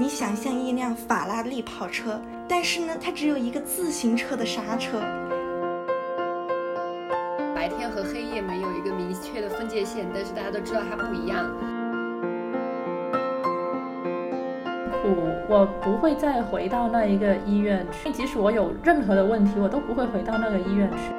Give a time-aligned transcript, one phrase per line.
[0.00, 2.18] 你想象一辆法拉利跑车，
[2.48, 4.98] 但是呢，它只有一个自行车的刹车。
[7.54, 11.44] 白天和黑夜没有一个明确的分界线，但是大家都知道它不一样。
[15.04, 21.12] 我我不会再回到那一个医院去，即使我有任何的问题，我都不会回到那个医院去。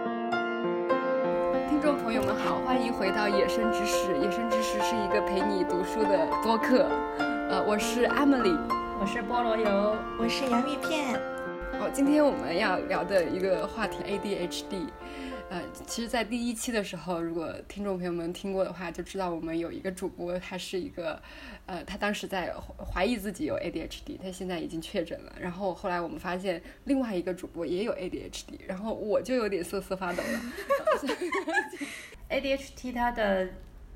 [1.70, 6.88] 听众朋友们好，欢迎回到《野生知识》，《野生知识》是一个陪你读书的播客。
[7.52, 8.58] 呃，我是 Emily，
[9.02, 11.20] 我是菠萝油，我是洋芋片。
[11.80, 14.90] 好，今天我们要聊的一个话题 ADHD。
[15.50, 21.20] 呃，其实，在第一期的时候，如果听众朋友们听过的话，就知道我们有一个主播，他是一个，
[21.66, 22.54] 呃，他当时在
[22.94, 25.34] 怀疑自己有 ADHD，他现在已经确诊了。
[25.40, 30.40] 然后后来我们发现另外一个主播也有 ADHD，然后我就有点瑟瑟发抖了。
[32.30, 33.50] ADHD 它的。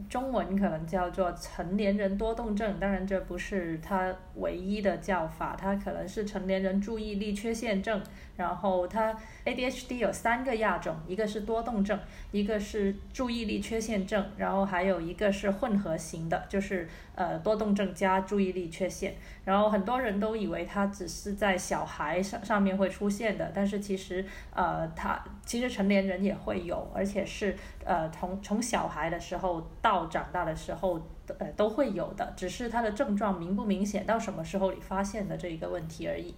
[0.09, 8.01] 中文可能叫做成年人多动症，当然这不是它唯一的叫法，它可能是成年人注意力缺陷症。
[8.37, 11.97] 然后它 ADHD 有三个亚种，一个是多动症，
[12.31, 19.15] 一个是注意力缺陷症，然后还有一个是混合型的，就是呃多动症加注意力缺陷。
[19.43, 30.99] 然后很多人都以为它只是在小孩上上面会出现的，但是其实呃它其实成年人也会有，而且是呃从从小孩的时候到长大的时候
[31.37, 36.35] 呃都会有的，只是它的症状明不明显，到什么时候你发现的这一个问题而已。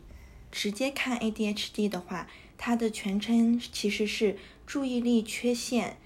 [0.52, 5.98] 直接看 ADHD 的话，它的全称其实是注意力缺陷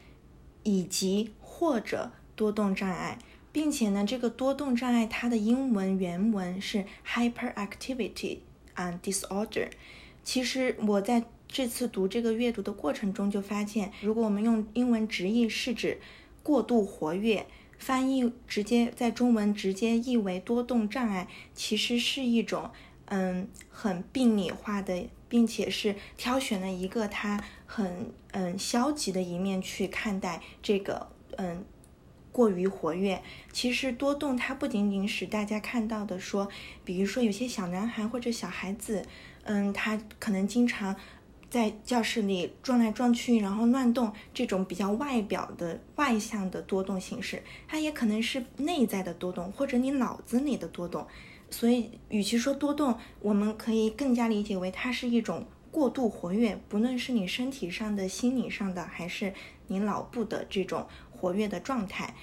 [0.64, 3.20] 以及或者多动障碍，
[3.52, 8.40] 并且呢，这个多动障碍它的英文原文是 Hyperactivity
[8.76, 9.70] and Disorder。
[10.24, 16.00] 其实我在这次读这个阅读的过程中就发现，如果我们用英文直译是指
[16.44, 17.46] 过度活跃，
[17.78, 22.72] 翻译直接在中文直接译为多动障碍，其实是一种。
[23.14, 31.66] 嗯，很病理化的，并且是挑选了一个他很嗯消极的一面去看待这个嗯
[32.32, 33.22] 过于活跃。
[33.52, 36.48] 其实多动它不仅仅使大家看到的说，
[36.86, 39.06] 比如说有些小男孩或者小孩子，
[39.44, 40.96] 嗯，他可能经常
[41.50, 51.06] 在教室里撞来撞去，然后乱动这种比较外表的外向的多动形式，它也可能是内在的多动，或者你脑子里的多动。
[51.52, 59.34] 所以，与其说多动，我们可以更加理解为它是一种过度活跃，不论是你身体上的、心理上的，还是
[59.68, 62.16] 你脑部的这种活跃的状态。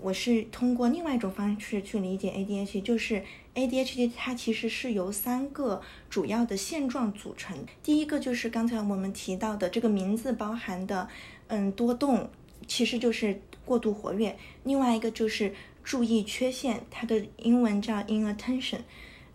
[0.00, 7.58] 我是通过另外一种方式去理解 ADHD，就是 ADHD 它其实是由三个主要的现状组成。
[7.82, 11.08] 第一个就是刚才我们提到的这个名字包含的，
[11.48, 12.30] 嗯，多动，
[12.68, 14.36] 其实就是过度活跃。
[14.62, 15.52] 另外一个就是。
[15.84, 18.80] 注意缺陷，它的英文叫 inattention，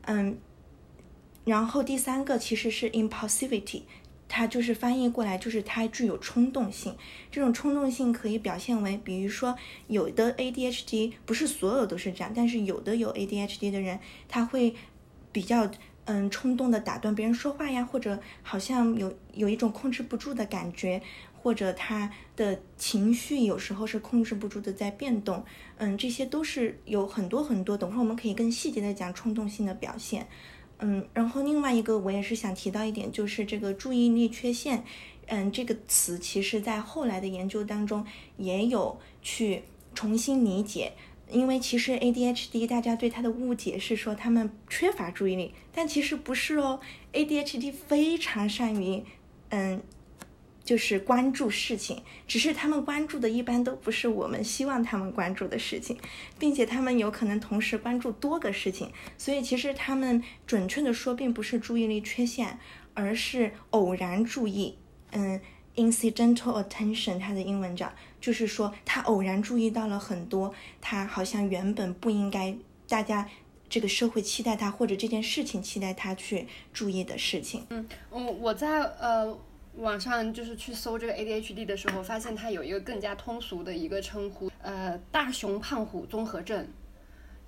[0.01, 0.37] 嗯，
[1.45, 3.83] 然后第三个其实是 impulsivity，
[4.27, 6.95] 它就是翻译过来就是它具有冲动性。
[7.31, 9.55] 这种冲动性可以表现为，比如说
[9.87, 14.75] 有的 ADHD 不是所有都是这样，但是有的有 ADHD 的人，他会
[15.31, 15.69] 比较
[16.05, 21.01] 嗯冲动的打断别人说话呀，或者好像有有一种控制不住的感觉。
[21.41, 25.43] 或者他的情绪有时候是控制不住的在变动，
[25.77, 27.77] 嗯，这些都是有很多很多。
[27.77, 30.27] 等会儿我们可以更细节的讲冲动性的表现，
[30.79, 34.83] 嗯，然后另外一个我也是想提到一点，就是这个注意力缺陷，
[35.27, 39.63] 嗯，这个词其实在后来的研究当中也有去
[39.95, 40.91] 重新理解，
[41.29, 46.81] 因为其实 ADHD 大家对它的误解是说他们缺乏注意力，但其实不是哦
[47.13, 49.05] ，ADHD 非常善于，
[49.49, 49.81] 嗯。
[50.69, 55.97] 就是关注事情，只是他们关注的一般都不是我们希望他们关注的事情，
[56.37, 62.59] 并且他们有可能同时关注多个事情，所以其实他们准确的说并不是注意力缺陷，
[62.93, 64.77] 而是偶然注意，
[65.09, 65.41] 嗯
[65.75, 67.91] ，incidental attention，它的英文叫，
[68.21, 72.55] 就是说他偶然注意到了很多他好像原本不应该
[72.87, 73.27] 大家
[73.67, 77.65] 这个社会期待他或者这件事情期待他去注意的事情。
[77.71, 79.35] 嗯，我我在呃。
[79.75, 86.67] 网上就是去搜这个 ADHD 的时候，发现它有一个更加通俗的一个称呼，呃，大熊胖虎综合症。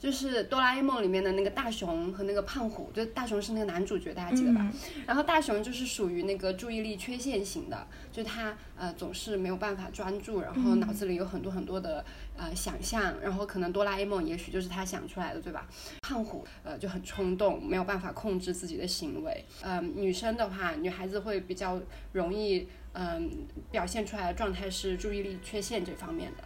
[0.01, 4.67] 就是哆啦 A 梦里面的那个大雄和那个胖虎，就大熊是那个男主角，大家记得吧？
[5.05, 12.03] 然后大雄就是属于那个注意力缺陷型的，就他呃总是没有办法专注，然后脑子里有很多很多的
[12.35, 15.67] 呃想象，然后可能哆啦 A 梦也许就是他想出来的，对吧？
[16.01, 19.45] 胖虎呃就很冲动，没有办法控制自己的行为。
[19.61, 21.79] 嗯，女生的话，女孩子会比较
[22.13, 23.29] 容易嗯
[23.69, 26.43] 表现出来的状态是注意力缺陷这方面的。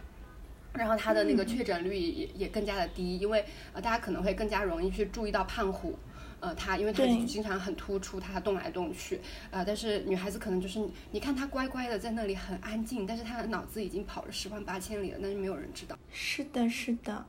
[0.78, 3.44] 然后它的那个确诊率也也更加的低，因为
[3.74, 5.98] 呃大家可能会更加容易去注意到胖虎。
[6.42, 9.20] 呃，他因为他经常很突出，他动来动去，
[9.50, 10.80] 呃，但是女孩子可能就是
[11.10, 15.98] 你看他乖乖的在那里很安静，但是他的脑子已经跑了十万八千里了，那就没有人知道。
[16.12, 17.26] 是的，是的。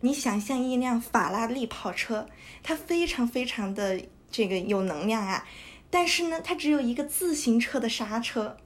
[0.00, 2.28] 你想象一辆法拉利跑车，
[2.62, 4.00] 它非常非常的
[4.30, 5.44] 这个有能量啊，
[5.90, 8.58] 但是呢，它只有一个自行车的刹车，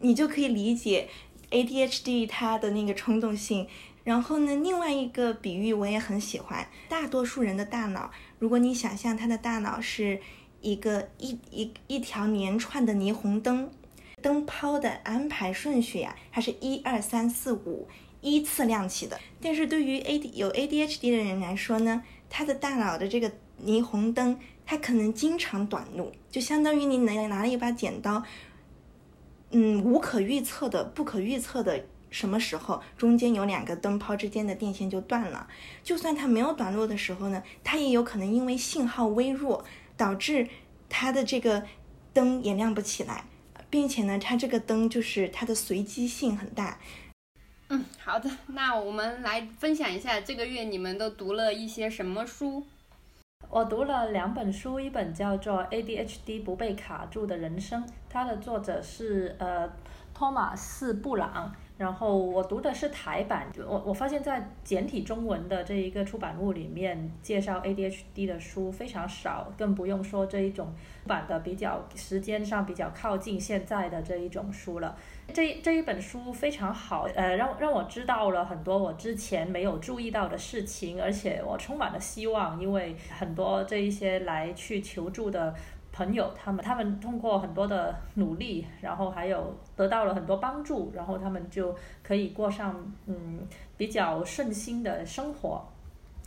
[0.00, 1.08] 你就可以理解
[1.50, 3.66] ADHD 它的那个冲动性。
[4.04, 8.10] 然后呢，另外一个比喻我也很喜欢，大多数人的大脑。
[8.38, 10.18] 如果你想象他的大脑是
[10.62, 13.70] 一个一一一条连串的霓虹灯，
[14.22, 17.86] 灯泡的安排顺序呀，它是一二三四五
[18.22, 19.20] 依次亮起的。
[19.42, 23.30] 但是对于 A D 有 A D H D 的人来说呢，他的大脑的这个
[23.62, 28.22] 霓虹灯，它可能经常短路，就相当于你拿拿了一把剪刀，
[29.50, 31.84] 嗯，无可预测的、不可预测的。
[32.10, 35.46] 什么时候中间有两个灯泡之间的电线就断了？
[35.84, 39.62] 就算它没有短路的时候呢，它也有可能因为信号微弱，
[39.94, 40.48] 导致
[40.88, 41.64] 它的这个
[42.14, 43.26] 灯也亮不起来，
[43.68, 46.78] 并且呢，它这个灯就是它的随机性很大。
[47.68, 52.64] 嗯，好的，那我们来分享一下这个月你们都读了一些什么书？
[53.50, 59.70] 我读了两本书，一本叫做《ADHD 不被卡住的人生》，它的作者是呃
[60.12, 61.50] 托马斯布朗。
[61.78, 70.74] 然后我读的是台版，我我发现，在简体中文的这一个出版物里面，介绍 ADHD 的书非常少，更不用说这一种
[71.06, 74.96] 版的比较时间上比较靠近现在的这一种书了。
[75.32, 85.54] 这这一本书非常好，呃，让让我知道了很多我之前没有注意到的事情，而且我充满了希望，因为很多这一些来去求助的。
[85.90, 92.76] 朋友，他们他们通过很多的努力，然后还有得到了很多帮助，然后他们就可以过上
[93.06, 93.40] 嗯
[93.76, 95.66] 比较顺心的生活。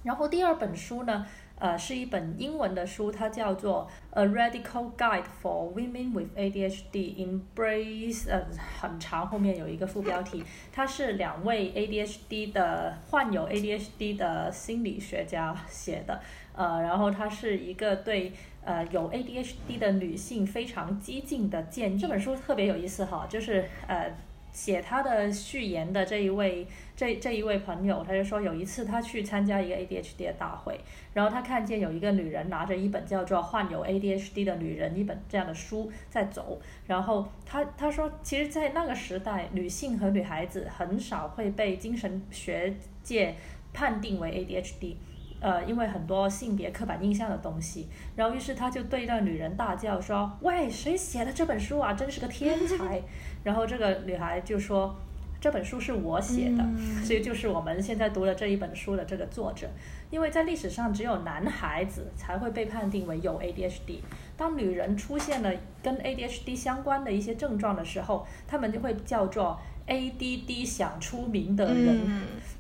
[0.04, 1.26] 然后第二本书呢，
[1.62, 3.88] 呃，是一本英文的书，它叫做
[4.20, 8.44] 《A Radical Guide for Women with ADHD Embrace》，呃，
[8.82, 10.44] 很长，后面有一个副标题。
[10.74, 16.20] 它是两位 ADHD 的患有 ADHD 的心理学家写的，
[16.54, 18.34] 呃，然后它是一个对。
[18.64, 21.98] 呃，有 ADHD 的女性非常激进的建议。
[21.98, 24.16] 这本书特别有意思哈，就是呃，
[24.52, 30.80] 写他的序言的这一位这这一位朋友，他就说有一次他去参加一个 ADHD 的大会，
[31.14, 43.36] 然后他看见有一个女人拿着一本叫做《患有 ADHD 的女人》一本这样的书在走，然后他他说，其实，在那个时代，女性和女孩子很少会被精神学界
[43.74, 44.96] 判定为 ADHD。
[45.44, 51.94] 呃，因为很多性别刻板印象的东西，然后于是他就对那女人大叫说：“喂，谁写的这本书啊？
[51.94, 53.02] 真是个天才！”
[53.44, 54.96] 然后这个女孩就说
[55.42, 56.64] ：“这本书是我写的，
[57.04, 59.68] 所以就是我们现在读了这一本书的这个作者。
[60.10, 64.00] 因为在历史上，只有男孩子才会被判定为有 ADHD。
[64.36, 65.52] 当女人出现了
[65.82, 72.00] 跟 ADHD 相关的一些症状的时候，他们就会叫做 ADD 想出名的人，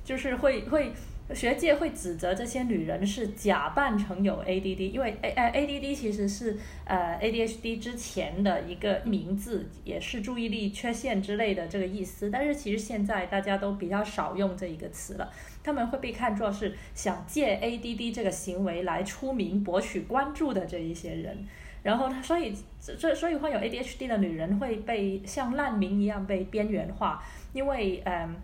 [0.03, 0.93] 就是会会。”
[1.33, 12.29] 学界会指责这些女人是假扮成有 ADD，因为 A 呃 ADD 其实是呃 ADHD 之前的一个名字，也是注意力缺陷之类的这个意思。
[12.29, 15.31] 但是其实现在大家都比较少用这一个词了，
[15.63, 21.45] 他们会被看作是想借 ADD 这个行为来出名、博取关注的这一些人。
[21.83, 22.53] 然后他所以
[22.97, 27.23] 这所以患有 ADHD 的女人会被像难民一样被边缘化，
[27.53, 28.35] 因为嗯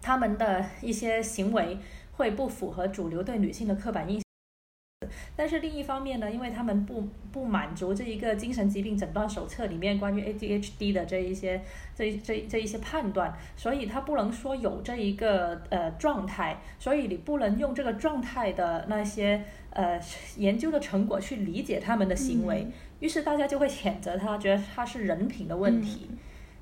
[0.00, 1.76] 他们的一些行为。
[2.22, 11.60] 会不符合主流对女性的刻板印象，但是另一方面呢，因为他们不不满足这一个精神疾病诊断手册里面关于 ADHD 的这一些
[11.96, 20.00] 这这这一些判断，所以他不能说有这一个呃状态，所以你不能用这个状态的那些呃
[20.36, 22.68] 研究的成果去理解他们的行为，
[23.00, 26.08] 于是大家就会谴责他，觉得他是人品的问题。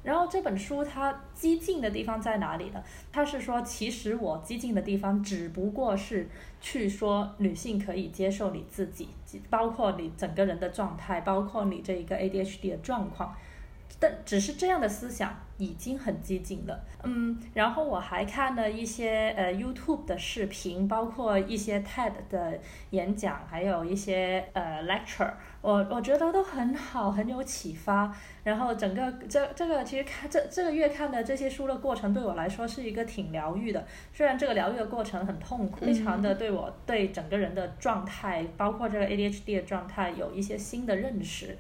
[0.03, 2.83] 然后这本书它激进的地方在哪里呢？
[3.13, 6.29] 它是说，其实我激进的地方只不过是
[6.61, 9.09] 去说女性可以接受你自己，
[9.51, 13.35] 包括你整个人的状态，包括你这一个 ADHD 的状况。
[14.01, 22.59] 但只是这样的思想已经很激进了，嗯，然后我还看了一些呃 YouTube 的视频，包括一些 TED 的
[22.91, 25.31] 演讲，还有一些呃 lecture，
[25.61, 28.11] 我我觉得都很好，很有启发。
[28.43, 33.87] 然后整个这这个其实看这这个月看的这些书的过程，对我来说是一个挺疗愈的。
[34.15, 41.59] 虽然这个疗愈的过程很痛苦，非常的对我对整个人的状态，包括这个 ADHD 的状态有一些新的认识。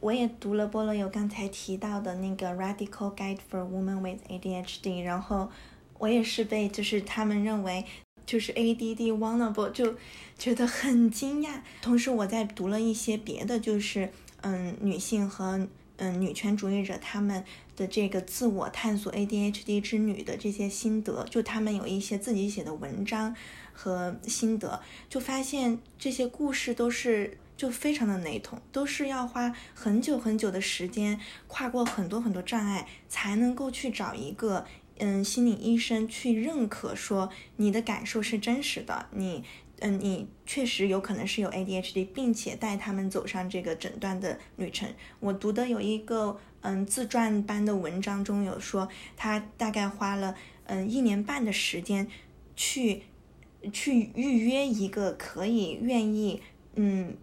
[0.00, 5.50] 我也读了菠萝油刚才提到的那个《Radical Guide for Women with ADHD》，然后
[5.98, 7.84] 我也是被就是他们认为
[8.24, 9.96] 就是 ADD vulnerable 就
[10.38, 11.60] 觉得很惊讶。
[11.82, 17.44] 同时我在读了一些别的，就是嗯女性和嗯女权主义者他们
[17.76, 23.36] 的这个自我探索 ADHD 之女的这些心得，就他们有一些自己写的文章
[23.74, 24.80] 和心得，
[25.10, 27.36] 就发现这些故事都是。
[27.60, 34.64] 就非常的雷同，都是要花很久很久的时间，跨过很多很多障碍，才能够去找一个
[34.96, 39.44] 嗯心理医生去认可说你的感受是真实的，你
[39.80, 44.88] 嗯你确实有可能是有 ADHD，并且带他们走上这个诊断的旅程。
[45.18, 48.88] 我读的有一个嗯自传般的文章中有说，
[49.18, 52.08] 他大概花了嗯一年半的时间
[52.56, 53.02] 去
[53.70, 56.40] 去预约一个可以愿意
[56.76, 57.14] 嗯。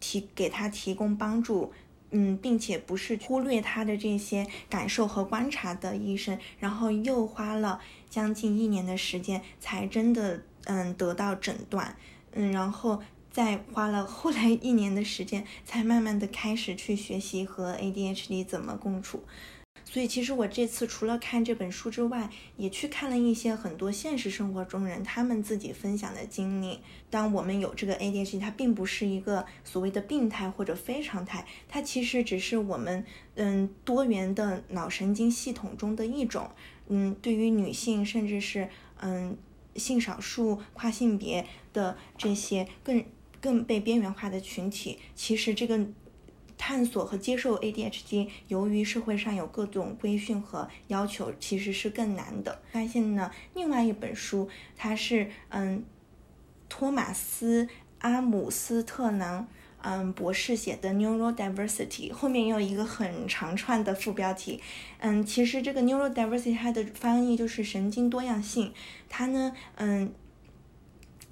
[0.00, 1.72] 提给他提供帮助，
[2.10, 11.96] 嗯，并且不是忽略他的这些感受和观察的医生，然后又花了将近一年的时间才真的嗯得到诊断，
[12.32, 19.22] 嗯，然后再花了后来一年的时间才慢慢的开始去学习和 ADHD 怎么共处。
[19.92, 26.78] 所以，其实我这次除了看这本书之外，也去看了一些很多现实生活中人他们自己分享的经历。
[27.10, 33.04] 当我们有这个 ADHD，它并不是一个所谓的病态或者非常态，它其实只是我们
[33.34, 36.48] 嗯多元的脑神经系统中的一种。
[36.86, 38.68] 嗯，对于女性，甚至是
[39.00, 39.36] 嗯
[39.74, 43.04] 性少数、跨性别的这些更
[43.40, 45.84] 更被边缘化的群体，其实这个。
[46.62, 52.60] 探索和接受 ADHD，由于社会上有各种规训和要求，其实是更难的。
[52.70, 55.82] 发现呢，另外一本书，它是嗯，
[56.68, 57.66] 托马斯
[58.00, 59.48] 阿姆斯特朗
[59.80, 64.60] 嗯博士写的 Neurodiversity，后面有一个很长串的副标题。
[64.98, 68.74] 嗯，其实这个 Neurodiversity 它的翻译就是神经多样性。
[69.08, 70.12] 它呢，嗯，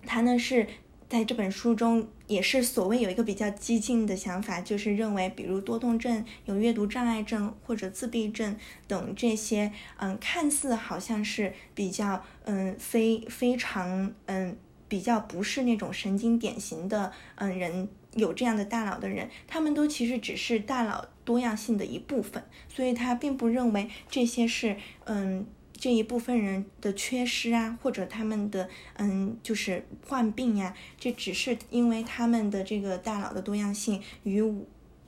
[0.06, 0.66] 它呢是。
[1.10, 8.54] 在这本书中，也是所谓有一个比较激进的想法，就是认为，比如多动症、有阅读障碍症或者自闭症
[8.86, 14.56] 等这些，嗯，看似好像是比较，嗯，非非常，嗯，
[14.88, 25.46] 比较不是那种神经典型的，嗯，人有这样的大脑的人，他们都其实只是大脑多样性的一部分，所以他并不认为这些是，嗯。
[25.78, 34.42] 这一部分人的缺失啊，或者他们的嗯，就是患病呀，这只是因为他们的这个大脑的多样性与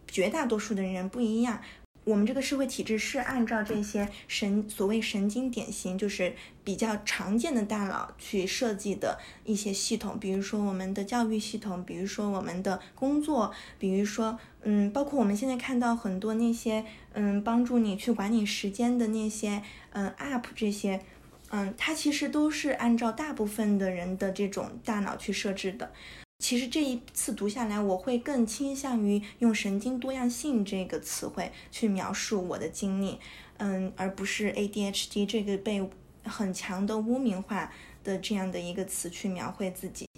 [0.07, 1.61] 绝大多数的人不一样。
[2.11, 19.63] 我们这个社会体制是按照这些神所谓神经典型，就是比较常见的大脑去设计的一些系统，比如说我们的教育系统，比如说我们的工作，比如说嗯，包括我们现在看到很多那些嗯，帮助你去管理时间的那些
[19.93, 21.01] 嗯 App 这些，
[21.51, 25.93] 嗯，它其实都是按照大部分的人的这种大脑去设置的。
[26.41, 33.19] 其实这一次读下来，我会更倾向于用“神经多样性”这个词汇去描述我的经历，
[33.59, 35.87] 嗯，而不是 ADHD 这个被
[36.25, 37.71] 很强的污名化
[38.03, 40.09] 的这样的一个词去描绘自己。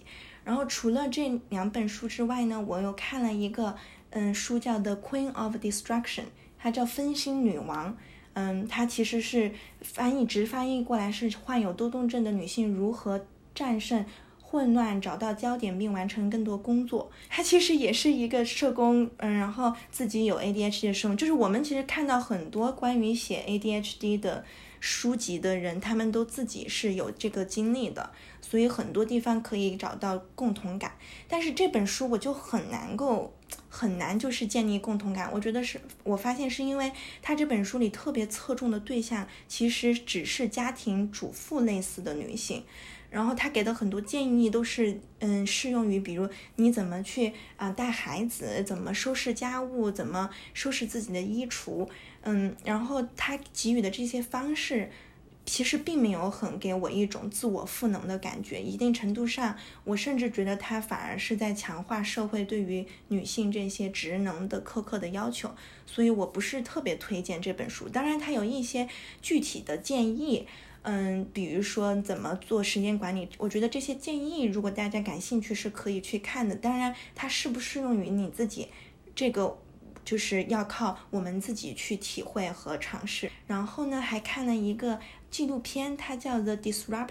[0.44, 3.76] 然后除了这两本书之外呢，我又看了一个
[4.10, 6.20] 嗯书叫《The Queen of Destruction》，
[6.56, 7.90] 它叫《分心女王》，
[8.34, 14.06] 嗯，它其实是翻译直翻译过来是患有多动症的女性如何战胜。
[14.52, 17.10] 混乱，找到焦点并完成更多工作。
[17.30, 24.44] 他其实也是一个社工，嗯，然后自己有 ADHD 的生，就是我们其实看到很多关于写 ADHD 的
[24.78, 28.10] 书籍的人，他们都自己是有这个经历的，
[28.42, 30.98] 所以很多地方可以找到共同感。
[31.26, 33.32] 但是这本书我就很难够
[33.70, 35.30] 很难就是建立共同感。
[35.32, 36.92] 我觉得是我发现是因为
[37.22, 42.62] 他这本书里特别侧重的对象其实只是家庭主妇类似的女性。
[43.12, 46.26] 然后他给的很多建议都是，嗯，适用于比如
[46.56, 51.86] 你怎么去啊带孩子，怎么收拾家务，怎么收拾自己的衣橱，
[52.22, 54.90] 嗯，然后他给予的这些方式，
[55.44, 58.62] 其实并没有很给我一种自我赋能的感觉。
[58.62, 65.54] 一定程度上，我甚至觉得他反而是在强化社会对于女性这些职能的苛刻的要求。
[65.84, 67.90] 所以我不是特别推荐这本书。
[67.90, 68.88] 当然，他有一些
[69.20, 70.46] 具体的建议。
[70.82, 76.56] 嗯，比如说怎么做时间管理，我觉得这些建议如果大家感兴趣是可以去看的。
[76.56, 78.66] 当然，它适不适用于你自己，
[79.14, 79.56] 这个
[80.04, 83.30] 就是要靠我们自己去体会和尝试。
[83.46, 84.98] 然后呢，还看了一个
[85.30, 87.06] 纪录片，它叫《The Disruptors》。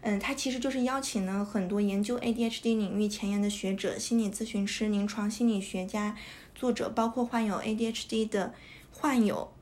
[0.00, 6.16] 嗯，它其实就是邀请了很多研究 ADHD 领域前沿的学者、心理咨询师、临床心理学家、
[6.56, 8.52] 作者，包括患有 ADHD 的
[8.90, 9.52] 患有，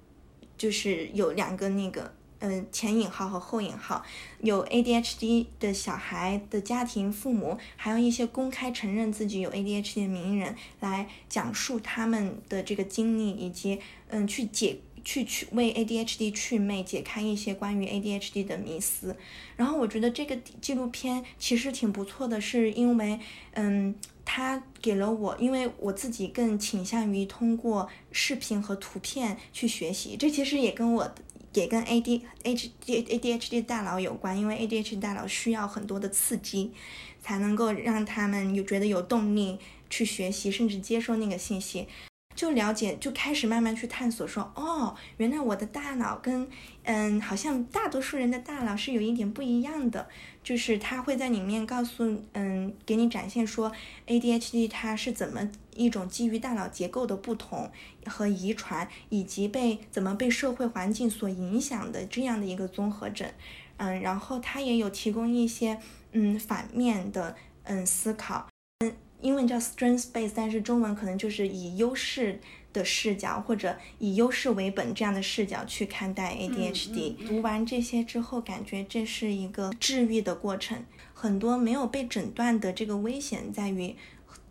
[0.57, 2.15] 就是有两个那个。
[2.45, 4.05] 嗯，前引号和后引号，
[4.41, 19.17] 有 ADHD 的小孩的家庭父母，还有一些公开承认自己有 ADHD 的名人来讲述他们的这个经历，以及嗯，去解去去为 ADHD 祛魅，解开一些关于 ADHD 的迷思。
[19.57, 23.21] 然后我觉得这个纪录片其实挺不错的，是因为
[23.53, 23.95] 嗯，
[24.25, 31.15] 它给了我，因为我自己更倾向于通过视频和图片去学习，这其实也跟我。
[31.55, 36.73] 也跟 A D H D A D H D 大脑有关，因为 A D H D 大脑需要很多的刺激，
[37.21, 39.59] 才能够让他们有觉得有动力
[39.91, 41.87] 去学习，甚至接受那个信息。
[42.35, 46.49] 就了解，就开始慢慢去探索，说哦，原来我的大脑跟
[46.85, 50.09] 嗯，好像大多数人的大脑是有一点不一样的，
[50.43, 53.71] 就是他会在里面告诉嗯，给你展现说
[54.07, 57.71] ADHD 它是怎么一种基于大脑结构的不同
[58.07, 63.31] 和遗传，以及被怎么被社会环境所影响的这样的一个综合症，
[63.77, 65.79] 嗯，然后他也有提供一些
[66.13, 68.49] 嗯反面的嗯思考。
[68.81, 72.41] 嗯英文叫 strength base，但是中文可能就是以优势
[72.73, 77.15] 的视角或者以优势为本这样的视角去看待 ADHD。
[77.29, 80.85] 读完这些之后，感觉这是一个治愈的过程。
[81.15, 83.95] 很多没有被诊断的这个危险在于，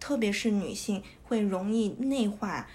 [0.02, 2.68] 特别是女性会容易内化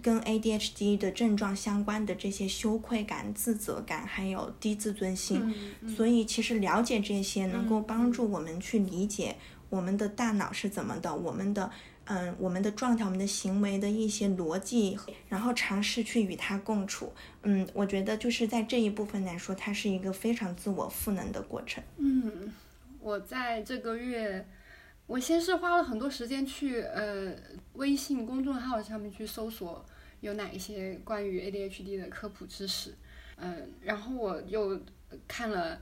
[0.00, 5.54] 跟 ADHD 的症状相关的这些羞愧感、自责感，还有低自尊心。
[5.94, 9.36] 所以其实了解这些，能够帮助我们去理解。
[9.68, 11.14] 我们的大脑是怎么的？
[11.14, 11.70] 我们的，
[12.04, 14.98] 嗯，我们的状态，我们的行为的一些逻辑，
[15.28, 17.12] 然后尝试去与它共处。
[17.42, 21.84] 嗯，我觉得就是在这一部分来说，它是一个非常自我赋能的过程。
[21.98, 22.52] 嗯，
[23.00, 24.44] 我在这个月，
[25.10, 27.34] 我先是花了很多时间去呃
[27.72, 29.84] 微信公众号上面去搜索
[30.20, 32.94] 有哪一些关于 ADHD 的科普知识，
[33.36, 34.80] 嗯，然后我又
[35.26, 35.80] 看了。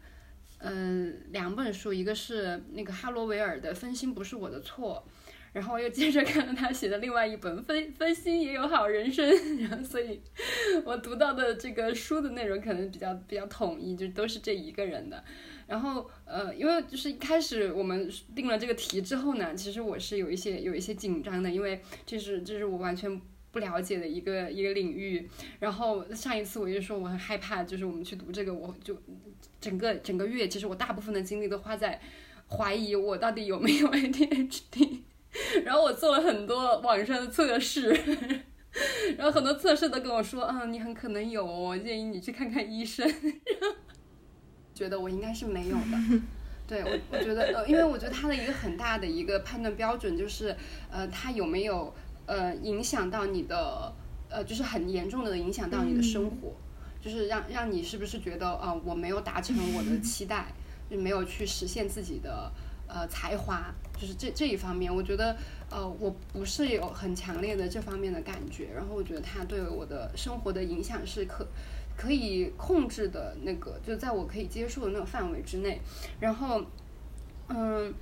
[0.60, 5.06] 嗯，两本书，一个是那个哈罗维尔的《分心不是我的错》，
[5.52, 9.24] 然后我又接着看了他写的另外一本《分分心也有好人生》，
[9.60, 10.20] 然后所以，
[10.84, 15.22] 我读到的这个书的内容可能比较比较统一，就都是这一个人的。
[15.68, 23.20] 然后，呃，因为就是一开始我们定了这个题之后呢，其实我是有一些有一些紧张的，因为这是这是我完全
[23.52, 25.28] 不了解的一个一个领域。
[25.60, 28.96] 然后上一次我就说我很害怕，就是我们去读这个，我就。
[29.60, 32.00] 整个整个月，其实我大部分的精力都花在
[32.48, 35.00] 怀疑我到底有没有 ADHD，
[35.64, 37.88] 然后我做了很多网上的测试，
[39.16, 43.04] 然后很多测试都跟我说，啊，你很可能有，我建议你去看看医生。
[44.78, 46.20] 觉得我应该是没有的，
[46.68, 50.54] 对我，我觉得，呃，因为我觉得他的一个很大的一个判断标准就是，
[50.88, 51.92] 呃，他有没有
[52.26, 53.92] 呃影响到你的，
[54.28, 56.54] 呃，就是很严重的影响到你的生活。
[57.00, 60.52] 就是让让你是不是觉得呃我没有达成我的期待，
[60.90, 62.50] 就没有去实现自己的
[62.88, 65.36] 呃才华，就是这这一方面，我觉得
[65.70, 71.46] 呃我不是有很强烈的这方面的感觉，然后我觉得他对我的生活的影响是可
[71.98, 75.78] 可以控制的那个，就在我可以接受的那个范围之内，
[76.20, 76.64] 然后
[77.48, 77.92] 嗯。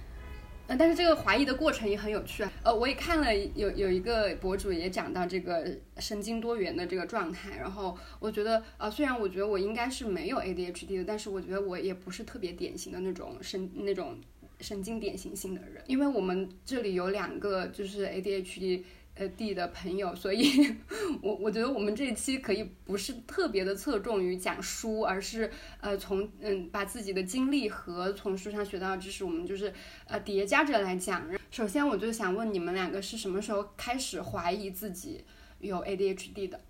[0.69, 2.53] 呃，但是这个怀疑的过程也很有趣啊。
[2.65, 5.65] 呃，我也看了有有一个博主也讲到这个
[5.99, 14.19] 神经多元的这个状态，然后我觉得，呃，虽然我觉得我应该是没有 ADHD 的，但是我觉得我也不是特别典型的那种神那种
[14.59, 18.83] 神经典型性的人，因为我们这里有两个就是 ADHD。
[19.19, 20.77] 呃，D 的朋友，所以，
[21.23, 25.51] 我我觉得我们这一期可以不是特别的侧重于讲书，而是
[25.81, 29.73] 呃从嗯把自己的经历和从书上学到的知识，我们就是
[30.07, 31.27] 呃叠加着来讲。
[31.51, 35.25] 首先，我就想问你们两个是什么时候开始怀疑自己
[35.61, 36.61] 有 ADHD 的？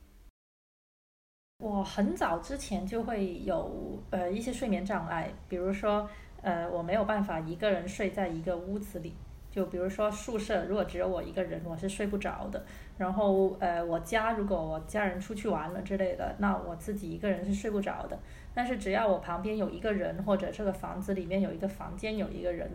[1.58, 6.08] 我很早之前就会有呃一些睡眠障碍，比如说
[6.42, 9.14] 呃我没有办法一个人睡在一个屋子里。
[9.56, 12.62] 就比如说宿舍，如果只有我一个人，我是睡不着的。
[12.98, 18.18] 然后，呃，我家如果我家人出去玩了之类的，那我自己一个人是睡不着的。
[18.54, 22.70] 但是只要我旁边有一个人，或者这个房子里面有一个房间有一个人，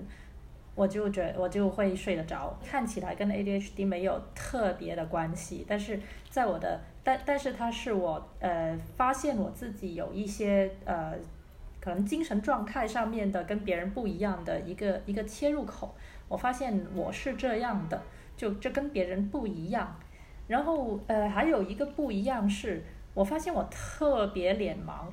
[0.73, 2.57] 我就觉我就会睡得着。
[2.65, 5.99] 看起来跟 ADHD 没有特别的关系，但是
[6.31, 11.13] 在我的，但但是它是我呃发现我自己有一些呃
[11.79, 15.93] 可能精神状态上面的跟别人不一样的一个一个切入口。
[16.31, 18.01] 我发现我是这样的，
[18.37, 19.99] 就这跟别人不一样。
[20.47, 22.81] 然后呃，还有一个不一样是，
[23.13, 25.11] 我发现我特别脸盲。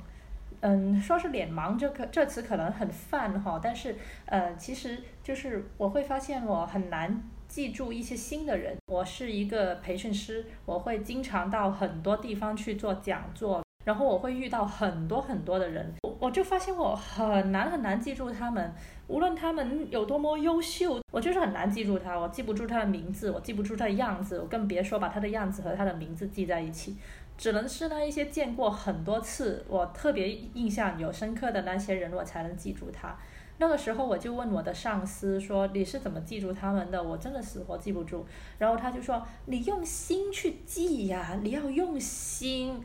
[0.61, 3.95] 嗯，说是脸盲这个这词可能很泛哈，但是
[4.27, 8.77] 呃，其实就是我会发现我很难记住一些新的人。
[8.87, 13.61] 我是一个培训师，我会经常到很多地方去做讲座。
[13.89, 18.71] 然后我会遇到很多很多的人，我我就发现我很难很难记住他们，
[19.07, 26.97] 无论他们有多么优秀，我就是很难记住他，我记不住他的名字，我记不住他的样子，我更别说把他的样子和他的名字记在一起，
[27.35, 33.17] 只能是那一些见过很多次，我特别印象有深刻的那些人，我才能记住他。
[33.57, 37.01] 那个时候我就问我的上司说：“你是怎么记住他们的？
[37.01, 38.23] 我真的死活记不住。”
[38.59, 42.79] 然后他就说：“你用心去记呀，你要用心。”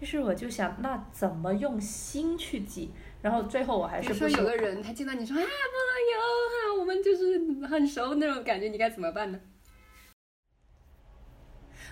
[0.00, 2.92] 于是我就想，那怎么用心去记？
[3.20, 5.50] 然后最后我还是说有个人他见到你说啊，不能
[6.12, 6.18] 友
[6.54, 9.40] 啊，我们就是很熟那种感觉，你该怎么办呢？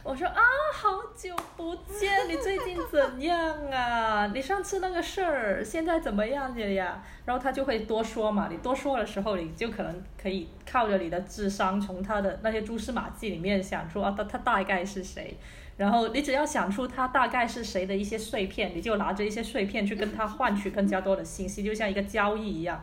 [0.04, 0.40] 我说啊，
[0.72, 4.28] 好久不见，你最近怎样啊？
[4.28, 7.02] 你上次那个事儿现在怎么样了呀？
[7.24, 15.36] 然后他就会多说嘛，你多说的时候，你就可能可以靠着你的智商，从他的那些蛛丝马迹里面想出啊，他他大概是谁？
[15.76, 22.82] 然后你只要想出他大概是谁的一些碎片，你就拿着一些碎片去跟他换取更加多的信息，就像一个交易一样。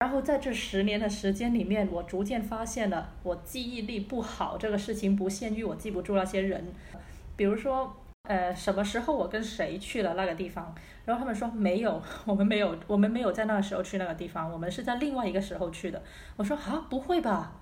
[0.00, 6.72] 然后在这十年的时间里面，我逐渐发现了我记忆力不好这个事情不限于我记不住那些人，
[7.36, 16.02] 比如说，呃，什么时候我跟谁去了那个地方，然后他们说没有， 我们没有，我们没有在那个时候去那个地方，我们是在另外一个时候去的。
[16.36, 17.59] 我说啊，不会吧？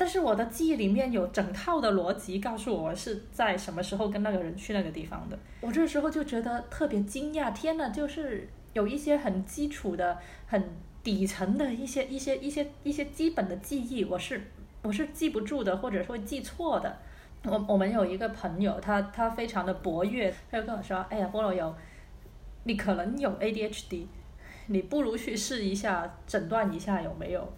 [0.00, 5.38] 但是我的记忆里面有整套的逻辑告诉我是在什么时候跟那个人去那个地方的。
[5.60, 10.64] 我这时候就觉得特别惊讶，天呐，就是有一些很基础的很。
[11.02, 14.38] 底层的一些一些一些一些基本的记忆，我是
[14.82, 16.94] 我是记不住的，或者说记错的。
[17.44, 21.74] 我我们有一个朋友，他他非常的博越，他就跟我说：“哎呀，菠萝油，
[22.64, 24.04] 你可能有 ADHD，
[24.66, 27.50] 你不如去试一下诊断一下有没有。”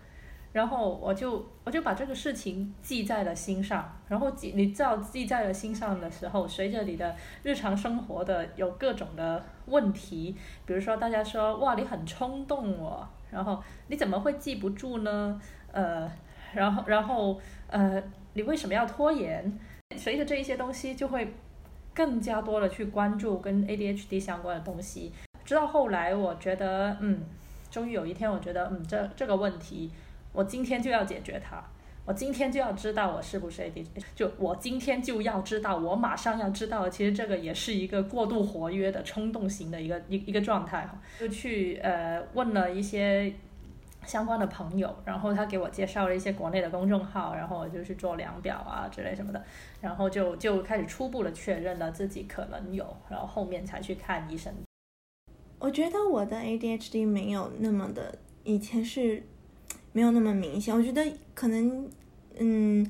[0.53, 3.91] 然后我就我就把这个事情记在了心上。
[4.09, 10.37] 然后记你知道记在了心上的时候，随着你的日常生活的有各种的问题，
[10.67, 15.41] 比如说大家说：“哇，你很冲动哦。”然后你怎么会记不住呢？
[15.73, 16.11] 呃，
[16.53, 18.03] 然后然后呃，
[18.35, 19.59] 你为什么要拖延？
[19.97, 21.33] 随着这一些东西，就会
[21.95, 25.13] 更加多的去关注跟 ADHD 相关的东西。
[25.45, 27.23] 直到后来，我觉得，嗯，
[27.71, 29.91] 终于有一天，我觉得，嗯，这这个问题，
[30.33, 31.63] 我今天就要解决它。
[32.05, 36.89] 我今天就要知道我是不是 ADHD，就我今天就要知道，我马上要知道。
[36.89, 41.01] 其实这个也是一个过度活跃的冲动型的一个一一个状态哈。
[41.21, 43.33] 就去呃问了一些
[44.05, 49.41] 相关的朋友，然后他给我介绍了一些国内的公众号，然后我就去做量表啊之类什么的，
[49.81, 54.53] 然后就就开始初步的确认了自己可能有，然后后面才去看医生。
[55.61, 59.23] 我觉得我的 ADHD 没有那么的，以前是。
[59.93, 61.89] 没有那么明显，我觉得可能，
[62.39, 62.87] 嗯，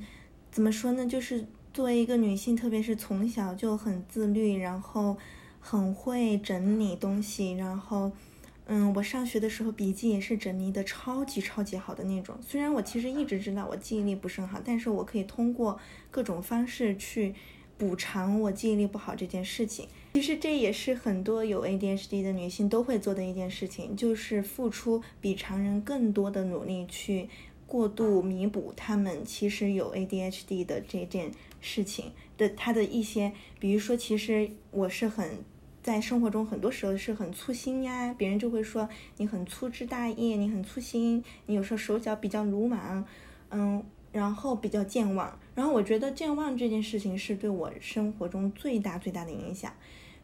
[0.51, 1.05] 怎么说呢？
[1.05, 5.17] 就是作为一个女性，特别是从小就很自律，然后
[5.59, 8.11] 很会整理东西，然后，
[8.67, 12.37] 嗯，我上学的时候笔记也是整理的超级超级好的那种。
[12.41, 15.77] 虽然我其实一直知道我记忆力不是很好，但是我可以通过
[16.09, 17.35] 各种方式去
[17.77, 19.87] 补偿我记忆力不好这件事情。
[20.13, 27.27] 其实这也是很多有 ADHD 的女性都会做的一件事情，就是付出比常人更多的努力去
[27.65, 35.39] 过度弥补他们其实有 ADHD 的这件事情的他的一些，比如说，其实我是很
[35.81, 43.03] 在生活中很多时候是很粗心呀，别人就会说你很粗枝大叶，你很粗心，你有时候手脚比较鲁莽，
[43.49, 49.73] 嗯，然后比较健忘，然后我觉得健忘这件事情是对我生活中最大最大的影响。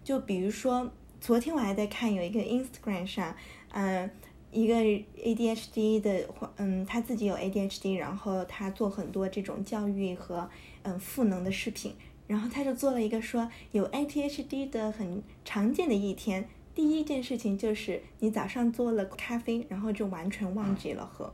[0.10, 0.92] 就比如说，
[1.22, 3.36] 昨天我还在看有一个 Instagram 上，
[3.74, 4.10] 嗯，
[4.52, 10.50] 一个 ADHD 的，嗯，他自己有 ADHD，然后他做很多这种教育和
[10.82, 11.94] 嗯赋能的视频，
[12.26, 21.32] 然后他就做了一个说有 ADHD 的很常见的一天，第一件事情就是你早上做了咖啡，然后就完全忘记了喝，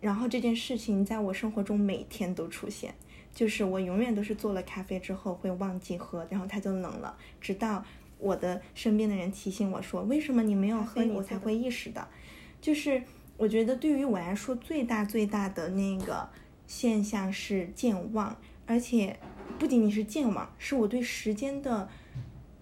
[0.00, 2.92] 然后这件事情在我生活中每天都出现。
[3.34, 7.84] 就是我永远都是做了咖啡之后会忘记喝，然后它就冷了，直到
[8.18, 12.06] 我的身边的人提醒我说：“为什么你没有喝？”我才会意识到，
[12.60, 13.02] 就是
[13.36, 16.28] 我觉得对于我来说最大最大的那个
[16.66, 19.18] 现象是健忘，而且
[19.58, 21.88] 不仅仅是健忘，是我对时间的，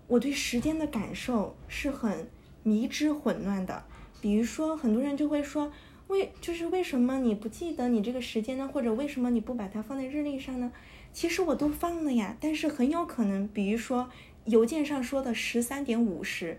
[0.06, 2.28] 我对时间的感受是很
[2.62, 3.84] 迷之混乱的。
[4.20, 5.72] 比如说，很多人就会说。
[6.08, 8.70] 为就是为什么你不记得你这个时间呢？
[8.72, 10.70] 或者为什么你不把它放在日历上呢？
[11.12, 14.08] 其实我都放了呀，但是很有可能，比如说
[14.46, 16.58] 邮件上说的十三点五十，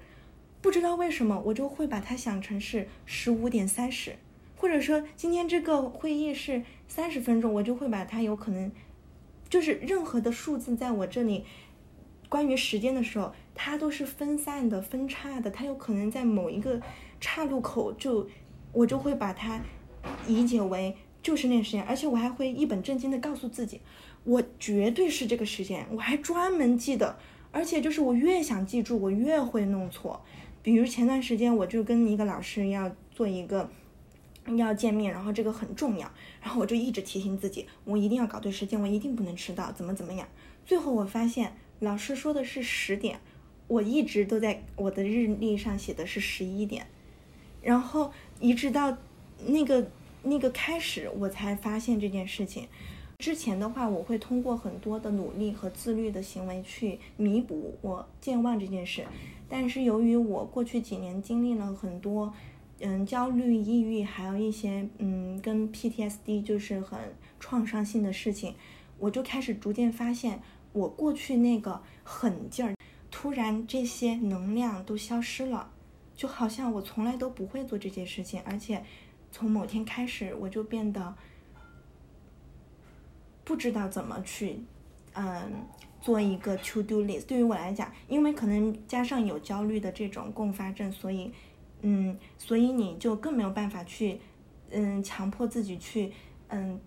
[0.62, 4.16] 不知道为什么我就会把它想成是十五点三十，
[4.56, 8.72] 或者说今天这个会议是三十分钟，我就会把它有可能，
[9.50, 11.46] 就是任何的数字在我这里，
[12.28, 16.82] 关于时间的时候，它都是分散的、分叉的，它有可能在某一个
[17.22, 18.28] 岔路口就，
[18.74, 19.62] 我就会把它
[20.28, 23.80] 理解为就是那个时间，而且我还会一本正经的告诉自己，
[24.26, 27.18] 我绝对是这个时间，我还专门记得，
[27.58, 30.24] 而且就是我越想记住，我越会弄错。
[30.62, 33.68] 比如前段时间我就跟一个老师要做一个
[34.56, 36.08] 要见面，然后这个很重要，
[36.40, 40.28] 然后我就一直提醒自己，我一定要搞对时间，我一定不能迟到，怎么怎么样。
[40.68, 43.20] 最后我发现老师说的是十点，
[43.68, 46.86] 我一直都在我的日历上写的是十一点，
[47.64, 48.96] 然后一直到
[49.48, 49.90] 那个
[50.22, 52.68] 那个开始，我才发现这件事情。
[53.18, 59.06] 之前的话，我会通过很多的努力和自律的行为去弥补我健忘这件事。
[59.50, 62.32] 但是由于我过去几年经历了很多，
[62.80, 67.00] 嗯，焦虑、抑郁，还有一些嗯跟 PTSD 就是很
[67.40, 68.54] 创伤性的事情，
[69.00, 70.40] 我就开始逐渐发现，
[70.72, 72.76] 我过去那个狠劲儿，
[73.10, 75.72] 突然这些能量都消失了，
[76.16, 78.86] 就好像我从来都不会做这件事情，而且
[79.32, 81.16] 从某天开始，我就变得。
[83.48, 84.60] 不知道怎么去，
[85.14, 85.66] 嗯，
[86.02, 87.26] 做一个 to do list。
[87.26, 91.32] 对于我来讲，因为可能加上有焦虑的这种共发症，所以，
[91.82, 94.20] 嗯，所以你就更没有办法去，
[94.70, 96.12] 嗯，强迫自己去，
[96.50, 96.78] 嗯，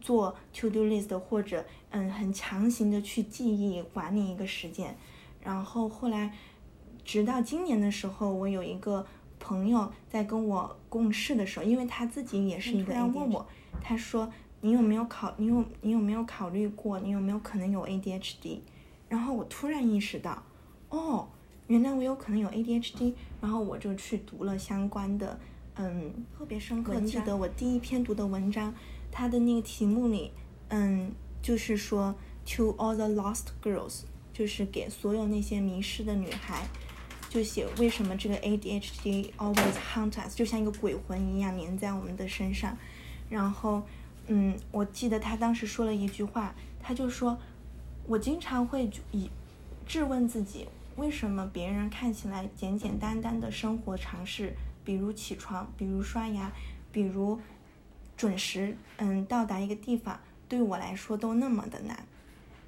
[0.00, 4.96] 做 to do list 或者，嗯，很强行的去记忆管理一个时间。
[5.42, 6.32] 然后后来，
[7.04, 9.04] 直到今年的时候，我有一个
[9.40, 13.44] 朋友在跟我共事的时候，因为他自己也是一个，问我，
[13.82, 14.32] 他说。
[14.64, 15.30] 你有没有考？
[15.36, 16.98] 你有你有没有考虑过？
[16.98, 18.60] 你有没有可能有 ADHD？
[19.10, 20.42] 然后我突然意识到，
[20.88, 21.28] 哦，
[21.66, 23.12] 原来我有可能有 ADHD。
[23.42, 25.38] 然后我就去读了相关的，
[25.74, 26.98] 嗯，特别深刻。
[27.02, 28.72] 记得我第一篇读的文章，
[29.12, 30.32] 它的那个题目里，
[30.68, 32.14] 嗯，就是说
[32.46, 36.66] To all the lost girls，就是给所有那些迷失的女孩，
[37.28, 42.74] 就写为什么这个 ADHD always haunt us，就像一个鬼魂一样粘在我们的身上，
[43.28, 43.82] 然后。
[44.26, 47.38] 嗯，我记得他当时说了一句话，他就说
[48.08, 49.28] ：“我经常会以
[49.86, 56.50] 质问自己，为什么别人看起来简简单单的生活常识，比如起床，比如刷牙，
[56.90, 57.38] 比如
[58.16, 62.06] 准时，嗯，到达一个地方，对我来说都那么的难。”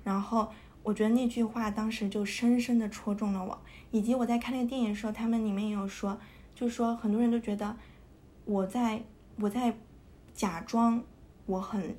[0.05, 3.59] 然后我觉得那句话当时就深深的戳中了我，
[3.91, 6.19] 以及我在看那个电影的时候，他们里面也有说，
[6.55, 7.75] 就说很多人都觉得
[8.45, 9.03] 我在
[9.41, 9.75] 我在
[10.35, 11.03] 假装。
[11.47, 11.97] 我很，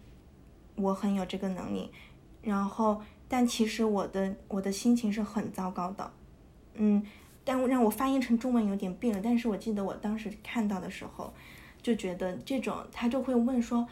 [0.75, 1.89] 我很有这个能力，
[2.41, 6.11] 然后，但其实我的我的心情是很糟糕的，
[6.75, 7.01] 嗯，
[7.45, 9.21] 但让我翻译成中文有点别了。
[9.23, 11.33] 但是我记得我当时看到的时候，
[11.81, 13.87] 就觉得这种他就会问说，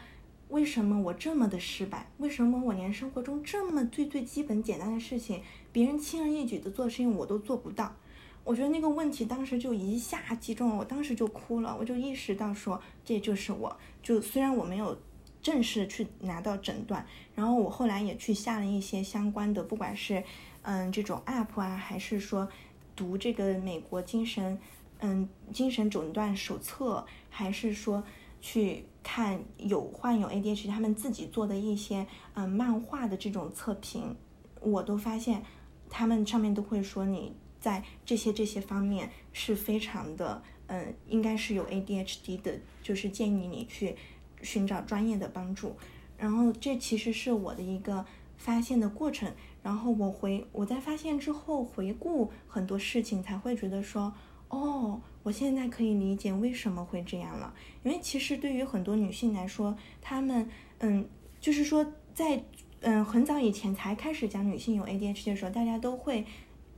[0.48, 2.06] 为什么我这么的失败？
[2.18, 5.42] 为什么我连生活中这么最最基本简单的事情，
[5.72, 7.96] 别人轻而易举的做的事情我都做不到？
[8.44, 14.96] 我觉得那个问题当时就一下击中了我，当时就哭了，我就意识到说，这就是我，就虽然我没有。
[15.46, 17.06] 正式去拿到诊断，
[17.36, 20.20] 然后我后来也去下了一些相关的，不管是
[20.62, 22.48] 嗯这种 app 啊，还是说
[22.96, 24.58] 读这个美国精神
[24.98, 28.02] 嗯精神诊断手册，还是说
[28.40, 32.04] 去看有患有 ADHD 他们自己做的一些
[32.34, 34.16] 嗯漫画的这种测评，
[34.60, 35.44] 我都发现
[35.88, 43.94] 他们上面都会说你在这些这些方面是非常的嗯应该是有 ADHD 的，就是建议你去。
[44.42, 45.76] 寻找专业的帮助，
[46.16, 48.04] 然后这其实是我的一个
[48.36, 49.32] 发现的过程。
[49.62, 54.12] 然后我回我在发现之后回顾很多事情，才会觉得说，
[54.48, 57.52] 哦，我现在可以理解为什么会这样了。
[57.82, 61.08] 因为其实对于很多女性来说，她们嗯，
[61.40, 62.44] 就是说在
[62.80, 66.24] 嗯很早以前才开始讲女性有 ADHD 的时候，大家都会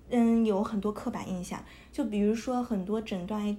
[0.08, 3.56] 嗯有很多刻板印象，就比如说很多诊断。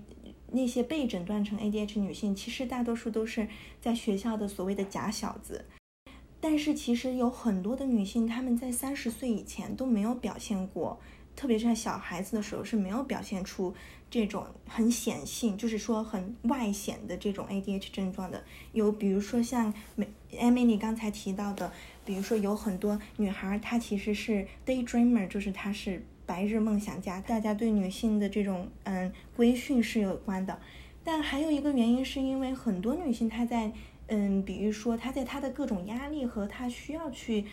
[0.51, 3.47] 那些被诊断成 ADH 女性，其实大多数都是
[3.79, 5.65] 在学校的所谓的假小子。
[6.41, 10.99] 但是其实有很多的女性，她们在三十岁以前都没有表现过，
[11.35, 13.73] 特别是在小孩子的时候是没有表现出
[14.09, 18.43] 这种很显性，就是说很外显的这种 ADH 症状的。
[18.71, 21.71] 有比如说像美 Emily 刚才提到的，
[22.05, 26.05] 比如说有很多女孩她其实是 daydreamer，就是她是。
[26.29, 30.59] 白日梦想家，大家对女性的这种嗯规训是有关的，
[31.03, 33.71] 但还有一个原因是因为很多女性她在
[34.05, 37.45] 嗯，比如说她在她的各种压力和她需要去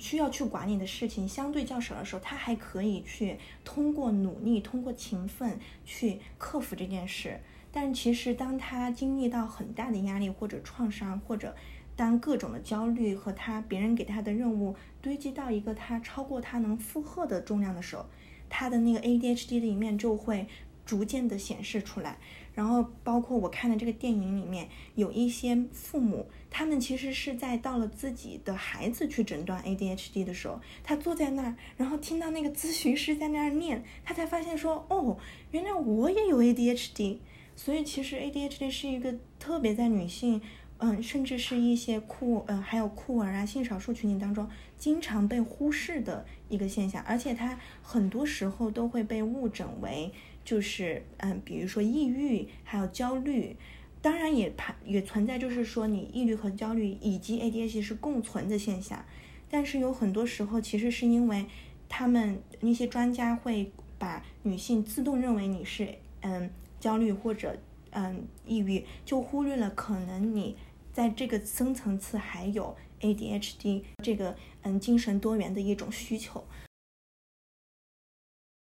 [0.00, 7.38] 需要去管理的事情相对较少的时候，她还可以去通过努力、通过勤奋去克服这件事。
[7.70, 11.54] 但其实当她经历到很大的压力或者创伤，或者
[11.98, 18.06] 当各种的焦虑和他别人给他的任务堆积到一个他超过他能负荷的重量的时候，
[18.48, 20.46] 他的那个 ADHD 的一面就会
[20.86, 22.16] 逐渐的显示出来。
[22.54, 35.18] 然后包括我看的这个电影里面，有一些父母，他们其实是在到了自己的孩子去诊断 ADHD 的时候，他坐在那儿，然后听到那个咨询师在那儿念，他才发现说，哦，
[35.50, 37.18] 原来我也有 ADHD。
[37.56, 40.40] 所以其实 ADHD 是一个特别在女性，
[40.78, 50.12] 嗯，甚至是一些酷，呃，还有酷儿啊、性少数群体当中经常被忽视的一个现象，而且它很多时候都会被误诊为。
[50.44, 53.54] 就是嗯，比如说抑郁，还有焦虑，
[54.00, 59.04] 当然也排也存在，就是说你抑郁和焦虑以及 ADHD 是共存的现象，
[59.50, 61.44] 但是有很多时候其实是因为
[61.86, 65.86] 他们那些专家会把女性自动认为你是
[66.22, 66.48] 嗯
[66.80, 67.54] 焦虑或者
[67.90, 70.56] 嗯抑郁，就忽略了可能你
[70.98, 76.44] 在这个深层次还有 ADHD 这个嗯精神多元的一种需求。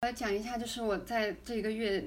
[0.01, 2.03] 来讲一下，就是我在这一个月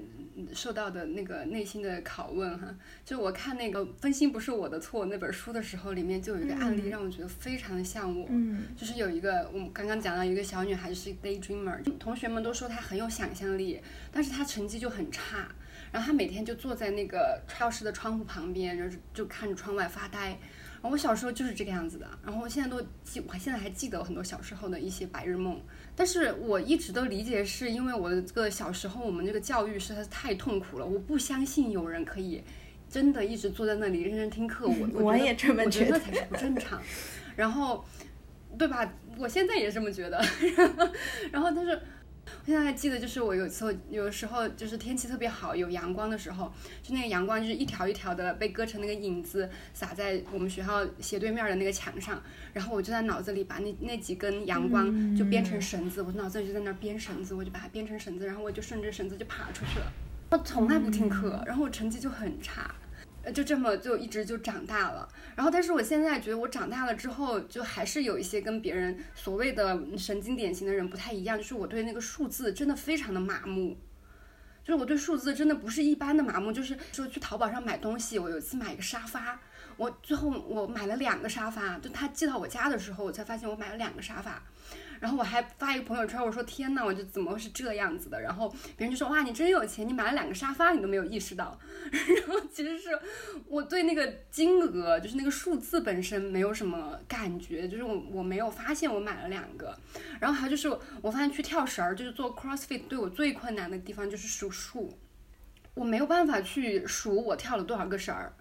[0.52, 2.76] 受到的那个内心的拷问哈。
[3.02, 8.26] 就我看那个《分心不是我的错》那本书的时候，里面就有一个案例让我觉得非常的像我。
[8.28, 8.76] 嗯。
[8.76, 13.80] 就是有一个我们刚刚讲到一个小女孩是 daydreamer，同学们都说她很有想象力，
[14.12, 15.48] 但是她成绩就很差。
[15.92, 20.38] 然后他每天就坐在那个教室的窗户旁边，然后就看着窗外发呆。
[20.82, 25.60] 然后我小时候就是这个样子的，然后我现在都记，我现在还记得很多小时候的一些白日梦。
[25.94, 30.86] 但是我一直都理解，是因为我的这个小时候我们这个教育实在是太痛苦了。
[30.86, 32.42] 我不相信有人可以
[32.88, 34.66] 真的一直坐在那里认真听课。
[34.66, 36.80] 我 我也这么觉得，才是不正常。
[37.36, 37.84] 然后，
[38.56, 38.90] 对吧？
[39.18, 40.18] 我现在也这么觉得。
[41.30, 41.78] 然后，但是。
[42.40, 52.22] 我现在还记得，就是我有时候，有时候就是天气特别好，有阳光的时候，就那个阳光就是一条一条的被割成那个影子，洒在我们学校斜对面的那个墙上。
[52.52, 59.92] 然后我就在脑子里把那那几根阳光就编成绳子，我脑子里就在那编绳子，我就把它编成绳子，然后我就顺着绳子就爬出去了。
[60.30, 62.74] 我从来不听课，然后我成绩就很差。
[63.22, 65.06] 呃，就这么就一直就长大了，
[65.36, 73.76] 然后但是我现在觉得我长大了之后，就还是有一些跟别人所谓的神经典型的人不太一样，就是我对那个数字真的非常的麻木，
[74.64, 79.38] 就是我对数字真的不是一般的麻木，就是说去淘宝上买东西，我有一次买一个沙发，
[79.76, 84.42] 我最后我买了两个沙发，就他寄到我家的时候，我才发现我买了两个沙发。
[85.00, 88.20] 然后我还发一个朋友圈，我说天呐，我就怎么会是这样子的？
[88.20, 91.58] 然后别人就说哇，你真有钱，你买了两个沙发，你都没有意识到。
[91.90, 92.90] 然后其实是
[93.48, 99.74] 我对那个金额，就是那个数字本身没有什么感觉，就是我我没有发现我买了两个。
[100.20, 100.68] 然后还有就是
[101.00, 104.98] 我发现去跳绳儿，就是做 CrossFit 对我最困难的地方就是数数，
[105.72, 108.34] 我没有办法去数我跳了多少个绳儿。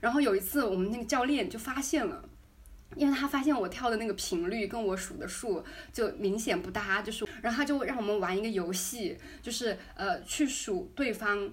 [0.00, 2.28] 然后有一次我们那个教练就发现了。
[2.96, 11.50] 因为他发现我跳的那个频率跟我数的数就明显不搭，就是，然后他就让我们玩一个游戏，就是呃去数对方，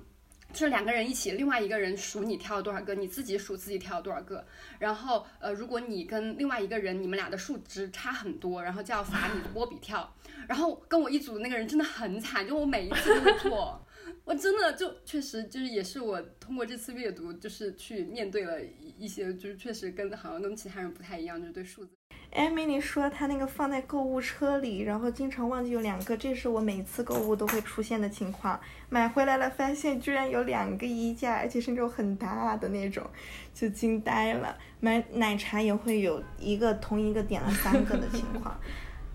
[0.52, 4.46] 就是两个人一起，另外一个人数你跳了多少个，你自己数自己跳了多少个，
[4.80, 10.14] 然后呃如果你跟另外一个人你们俩的数值差很多，然后就要罚你波比跳，
[10.48, 13.86] 然后跟我一组的那个人真的很惨，就我每一次都会错。
[14.30, 18.62] 我真的就确实就是也是我通过这次阅读，就是去面对了
[18.96, 21.90] 一些，就是确实跟好像跟其他人不太一样，就是对数字。
[22.30, 28.60] 艾米，你说她那个放在购物车里，然后经常忘记有两个，这是我每次购物都会出现的情况。
[28.88, 33.04] 买回来了，发现居然有两个衣架，而且是那种很大的那种，
[33.52, 34.56] 就惊呆了。
[34.80, 38.56] 买奶茶也会有一个同一个点了三个的情况。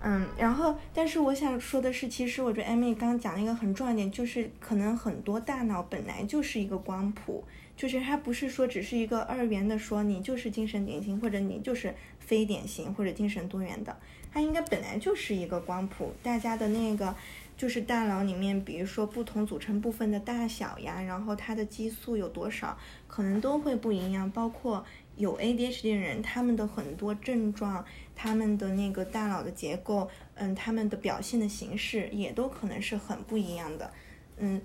[0.06, 7.42] 嗯，然后，但是我想说的是，其实我觉得艾米刚刚讲了一个很重要点，就是可能很多大脑本来就是一个光谱，
[7.74, 13.96] 就是它不是说只是一个二元的，说你就是精神典型，或者你就是非典型，或者精神多元的，
[14.30, 17.16] 它应该本来就是一个光谱，大家的那个
[17.64, 24.84] 就是大脑里面，比如说不同组成部分的大小呀，然后它的激素有多少，可能都会不一样，包括。
[25.16, 27.82] 有 ADHD 的人，他们的很多症状，
[28.14, 33.90] 他们的那个大脑的结构，嗯，他们的表现的形式也都可能是很不一样的，
[34.36, 34.60] 嗯，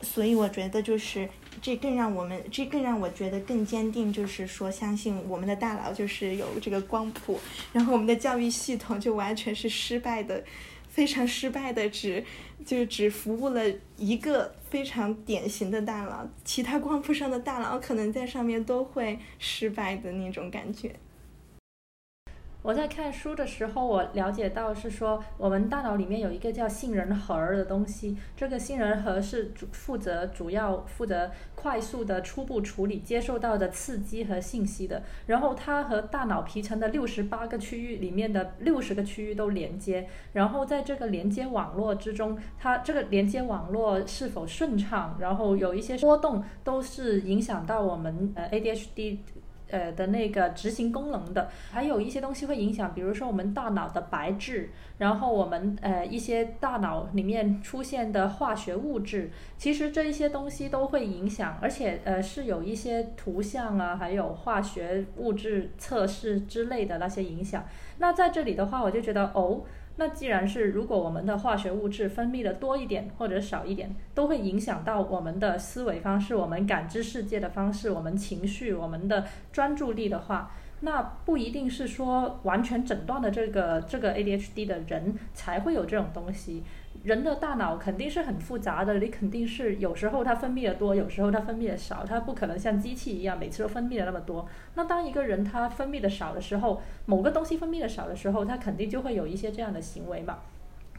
[0.00, 1.28] 所以我觉得就是
[1.60, 7.38] 这更让我们，这更让我觉得更坚定，就是说相信我们的大脑就是有这个光谱，
[7.74, 10.44] 然后我们的教育系统就完全是失败的。
[10.98, 12.24] 非常失败的，只
[12.66, 13.62] 就只服务了
[13.96, 20.96] 一个非常典型的大佬，其他光谱上的大佬可能在上面都会失败的那种感觉。
[22.60, 35.02] 我在看书的时候，我了解到是说，我们大脑里面有一个叫杏仁核的东西，这个杏仁核是主负责主要负责快速的初步处理接受到的刺激和信息的。
[35.26, 40.08] 然后它和大脑皮层的六十八个区域里面的六十个区域都连接。
[40.32, 49.18] 然后在这个连接网络之中，它这个连接网络是否顺畅，然后有一些波动，都是影响到我们呃 ADHD。
[49.70, 67.64] 呃的那个执行功能的，还有一些东西会影响，比如说我们大脑的白质，然后我们呃一些大脑里面出现的化学物质，其实这一些东西都会影响，而且呃是有一些图像啊，还有化学物质测试之类的那些影响。
[67.98, 69.62] 那在这里的话，我就觉得哦。
[70.00, 80.52] 那既然是，如果我们的化学物质分泌的多一点或者少一点，都会影响到我们的思维方式、我们感知世界的方式、我们情绪、我们的专注力的话。
[80.80, 86.62] 那不一定是说完全诊断的这个这个 ADHD 的人才会有这种东西。
[87.08, 94.46] 人的大脑肯定是很复杂的，你肯定是有时候它分泌的多，有时候它分泌的少，它不可能像机器一样每次都分泌的那么多。
[94.74, 100.40] 那当一个人他分泌的少的时候，某个东西分泌的少的时候，他肯定就会有一些这样的行为嘛。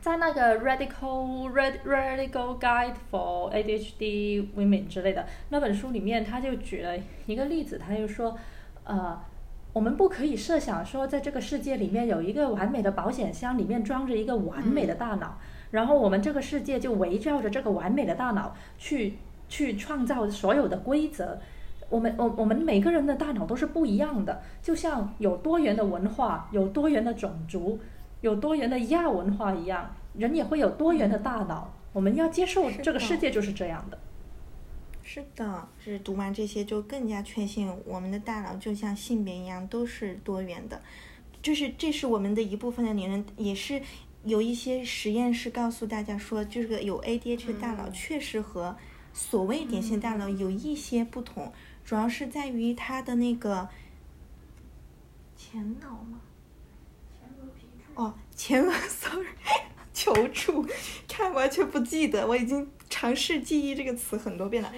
[0.01, 1.51] 在那个 Radical
[1.85, 6.97] Radical Guide for ADHD Women 之类的那本书里面，他就举了
[7.27, 8.35] 一个例子，他就说，
[8.85, 9.21] 呃。
[9.71, 15.37] 我们不可以设想说，在这个世界里面有一个完美的保险箱，里面装着一个完美的大脑，
[15.71, 19.17] 然后我们这个世界就围绕着这个完美的大脑去
[19.47, 21.39] 去创造所有的规则。
[21.89, 27.79] 我们我我们每个人的大脑都是不一样的，就像有多元的文化、有多元的种族、
[28.21, 31.73] 有多元的亚文化一样，人也会有多元的大脑。
[31.91, 33.97] 我们要接受这个世界就是这样的。
[35.01, 40.79] 是的，是读完这些就更加确信我们的大脑就像性别一样都是多元的，
[41.41, 43.81] 就是这是我们的一部分的理论，也是
[44.23, 48.77] 有一些实验室告诉大家说，这个有 ADHD 的大脑确实和
[49.13, 51.51] 所谓典型大脑有一些不同，
[51.83, 53.69] 主要是在于它的那个
[55.35, 56.19] 前脑吗？
[57.19, 57.85] 前额皮质。
[57.95, 59.27] 哦，前额， sorry，
[59.93, 60.65] 求助，
[61.07, 62.69] 看完全不记得，我已经。
[62.91, 64.73] 尝试记忆这个词很多遍了，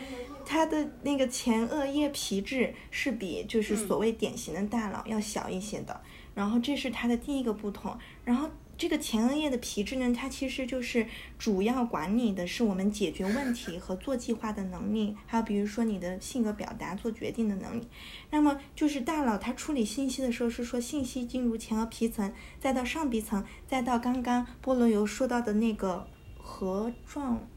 [0.46, 6.02] 它的那个前额叶皮质是比就是所谓典型的大脑要小一些的，
[6.36, 7.98] 然后这是它的第一个不同。
[8.26, 8.50] 然后
[8.82, 11.06] 这个前额叶的皮质呢，它其实就是
[11.38, 17.88] 主要管理的是我们解决问题和做计划的能力，还有比如说你的性格表达、做决定的能力。
[18.32, 26.08] 那么就是大脑它处理信息的时候是说信息进入前额皮层，再到上皮层，再到刚刚菠萝油说到的那个
[26.40, 27.48] 核状。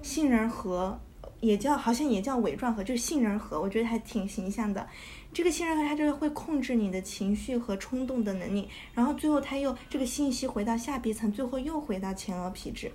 [0.00, 0.98] 杏仁核
[1.40, 4.88] 也叫，好像也叫尾状核，就是杏仁核，我觉得还挺形象的。
[5.32, 12.92] 这个杏仁核它就是会控制你的情绪和冲动的能力，然后最后它又这个信息回到下皮层，最后又回到前额皮质。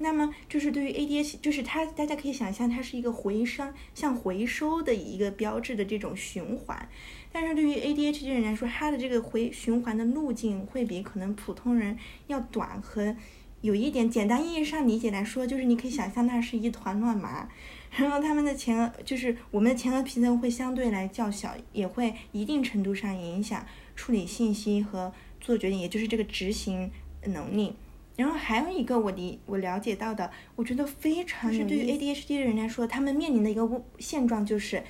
[0.00, 6.88] 那么就是对于 ADHD，就是它大家可以想象它是一个回声，像回收的一个标志的这种循环。
[7.32, 13.16] 但是对于 ADHD 人来说，它的这个回循环的路径会比可能普通人要短和。
[13.60, 17.48] 有一点简单意义上理解来说，就是你可以想象那是一团乱麻，
[17.90, 23.66] 然后他们的前额就是我们的前额皮层会相对来较小，也会一定程度上影响
[23.96, 26.90] 处理信息和做决定，也就是这个执行
[27.24, 27.74] 能力。
[28.16, 34.82] 然后还有一个我理我了解到的，我觉得非常是对于 ADHD 的人来说，他们面临的一个现状就是，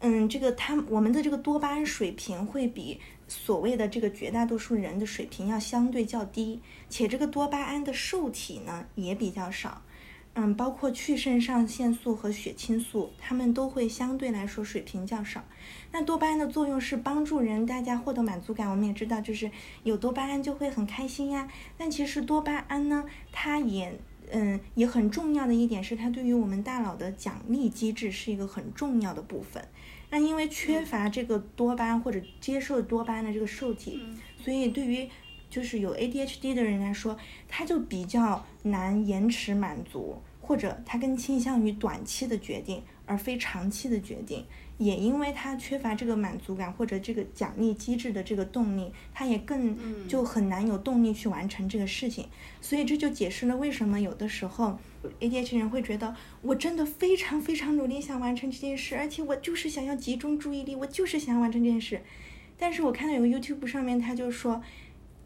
[0.00, 3.00] 嗯，这个他我们的这个多巴胺水平会比。
[3.28, 9.80] 所谓的这个绝大多数人的水平要相对较低，且这个多巴胺的受体呢也比较少，
[10.34, 15.44] 嗯，包括去肾上腺素和血清素，它们都会相对来说水平较少。
[15.90, 19.50] 那多巴胺的作用是帮助人大家获得满足感，我们也知道，就是
[19.82, 21.46] 有多巴胺就会很开心呀。
[21.76, 29.62] 但其实多巴胺呢，它也嗯也很重要的一点是，它对于我们大脑的奖励机制是一个很重要的部分。
[30.08, 34.00] 那因为缺乏这个多巴胺或者接受多巴胺的这个受体，
[34.42, 35.08] 所以对于
[35.52, 37.14] 就是有 ADHD 的人来说，
[37.46, 44.46] 他就比较难延迟满足，或者他更倾向于短期的决定而非长期的决定。
[44.78, 52.26] 也因为他缺乏这个满足感或者这个奖励机制的这个动力，他也更就很难有动力去完成这个事情。
[52.62, 54.78] 所以这就解释了为什么有的时候
[55.20, 62.00] ADHD 人会觉得我真的非常非常努力想完成这件事，而且我就是想要集中注意力，我就是想要完成这件事。
[62.58, 64.60] 但是我看到有个 YouTube 上面他就说，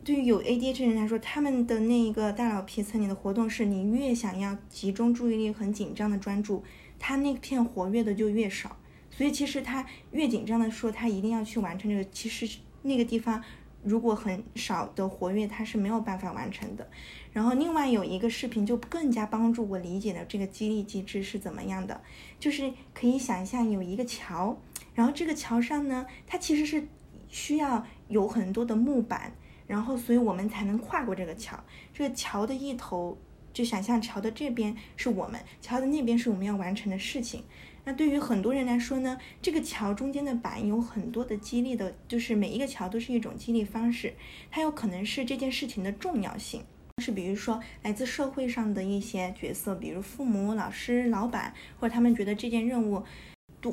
[0.06, 6.62] 对于有 ADHD 人来说，他们的那一个大脑皮层里的活动是你越想要集中注意力很紧张的专注，
[6.96, 8.76] 他那片活跃的就越少。
[9.10, 13.42] 所以其实他越紧张的说他一定要去完成这个，其实那个地方
[13.82, 16.88] 如果很少的活跃，他是没有办法完成的。
[17.32, 22.00] 然后另外有一个视频就更加帮助我理解了这个激励机制是怎么样的，
[22.38, 24.56] 就是可以想象有一个桥，
[24.94, 26.86] 然后这个桥上呢，它其实是
[27.26, 29.32] 需要有很多的木板，
[29.66, 31.58] 然后所以我们才能跨过这个桥。
[31.92, 33.16] 这个桥的一头
[33.52, 37.42] 就想象桥的这边是我们，桥的那边是我们要完成的事情。
[37.84, 44.12] 那对于很多人来说呢，这个桥中间的板有很多的激励的，就是每一个桥都是一种激励方式。
[44.50, 46.64] 它有可能是这件事情的重要性，
[46.98, 53.04] 是比如说来自社会上的一些角色，比如父母、老师、老板，或者他们觉得这件任务，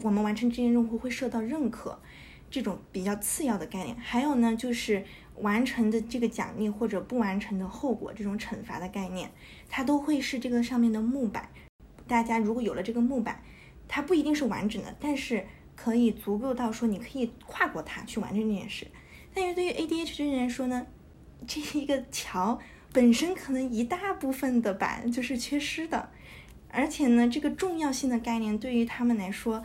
[0.03, 1.99] 我们完成这件任务会受到认可，
[2.51, 3.97] 这种比较次要的概念。
[3.97, 5.03] 还有呢，就是
[5.37, 9.31] 完成的这个奖励或者不完成的后果这种惩罚的概念，
[9.69, 11.49] 它都会是这个上面的木板。
[12.07, 13.41] 大家如果有了这个木板，
[13.87, 18.87] 它不一定是完整的，但是可以足够到说你可以跨过它去完成这件事。
[19.33, 20.85] 但是对于 ADHD 人来说呢，
[21.47, 22.59] 这一个桥
[22.91, 26.09] 本身可能一大部分的板就是缺失的，
[26.69, 29.63] 而且呢，这个重要性的概念对于他们来说，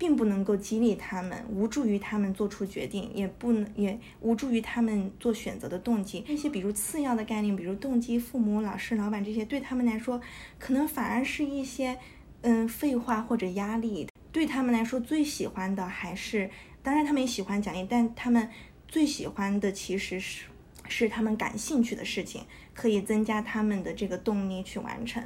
[0.00, 6.24] 并不能够激励他们，无助于他们做出决定，也不能也无助于他们做选择的动机。
[6.26, 10.18] 那些比如次要的概念，比如动机、父母、老师、老板这些，对他们来说，
[10.58, 11.98] 可能反而是一些。
[12.42, 16.48] 嗯，废话或者压力，对他们来说最喜欢的还是，
[16.82, 18.48] 当然他们也喜欢奖励，但他们
[18.88, 20.46] 最喜欢的其实是
[20.88, 25.22] 是他们感兴趣的事情，可以增加他们的这个动力去完成。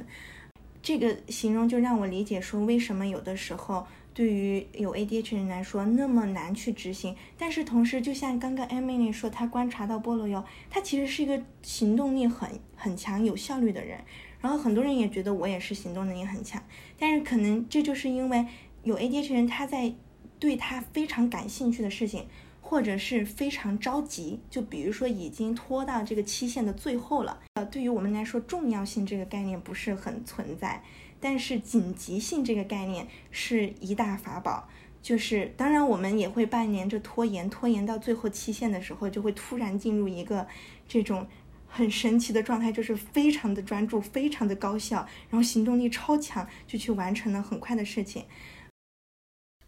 [0.81, 7.15] 这个形容就让我理解说，为什么有的时候对于有 ADHD 人来说那么难去执行。
[7.37, 13.99] 但是同时，就像刚刚 Emily 说，她观察到菠萝油，他其实是一个行动力很很强、有效率的人。
[14.41, 16.63] 然后很多人也觉得我也是行动能力很强，
[16.97, 18.45] 但是可能这就是因为
[18.83, 19.93] 有 ADHD 人他在
[20.39, 22.27] 对他非常感兴趣的事情，
[22.61, 27.39] 或者是非常着急，就比如说已经拖到这个期限的最后了。
[27.55, 30.83] 呃，对于我们来说，重要性这个概念不是很存在，
[31.19, 34.69] 但是紧急性这个概念是一大法宝。
[35.01, 40.47] 就是当然我们也会半年着拖延，拖延到最后期限的时候，就会突然进入一个
[40.87, 41.27] 这种。
[41.67, 48.23] 很神奇的状态，就是非常的专注，非常的高效，然后行动力超强，就去完成了很快的事情。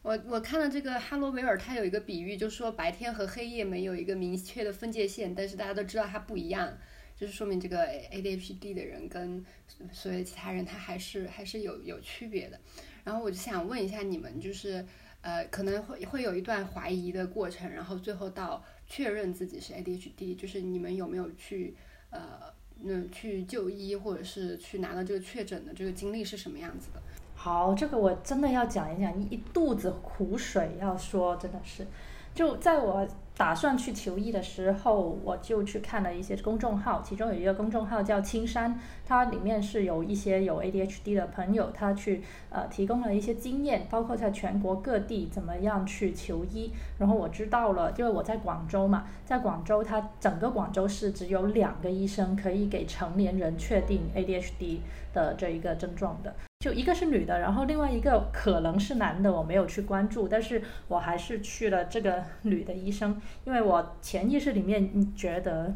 [0.04, 6.78] 我我看了这个哈罗维尔，他有一个比喻，就是说白天和黑夜没有一个明确的分界线，但是大家都知道它不一样，
[7.20, 9.44] 就是说明这个 ADHD 的人跟
[9.92, 12.60] 所有其他人他还是还是有有区别的。
[13.04, 14.86] 然后我就想问一下你们，就是
[15.22, 21.76] 呃可能会会有一段怀疑的过程，然后最后到确认自己是 ADHD，就是你们有没有去？
[22.10, 22.54] 呃，
[22.84, 27.02] 那去就医或者是去拿到这个确诊的这个经历是什么样子的？
[27.36, 31.86] 好，这个我真的要讲一讲，一肚子苦水要说，真的是，
[32.34, 33.08] 就在我。
[33.38, 46.72] 打算去求医的时候，我就去看了一些公众号，其中有一个公众号叫青山，它里面是有一些有 ADHD 的朋友，他去呃提供了一些经验，包括在全国各地怎么样去求医。
[46.98, 54.80] 然后我知道了，因为我在广州嘛，在广州，它整个广州市只有两个医生可以给成年人确定 ADHD
[55.14, 56.34] 的这一个症状的。
[56.60, 65.76] 就一个是女的，然后另外一个可能是男的，我没有去关注，但是我还是去了这个女的医生，因为我潜意识里面觉得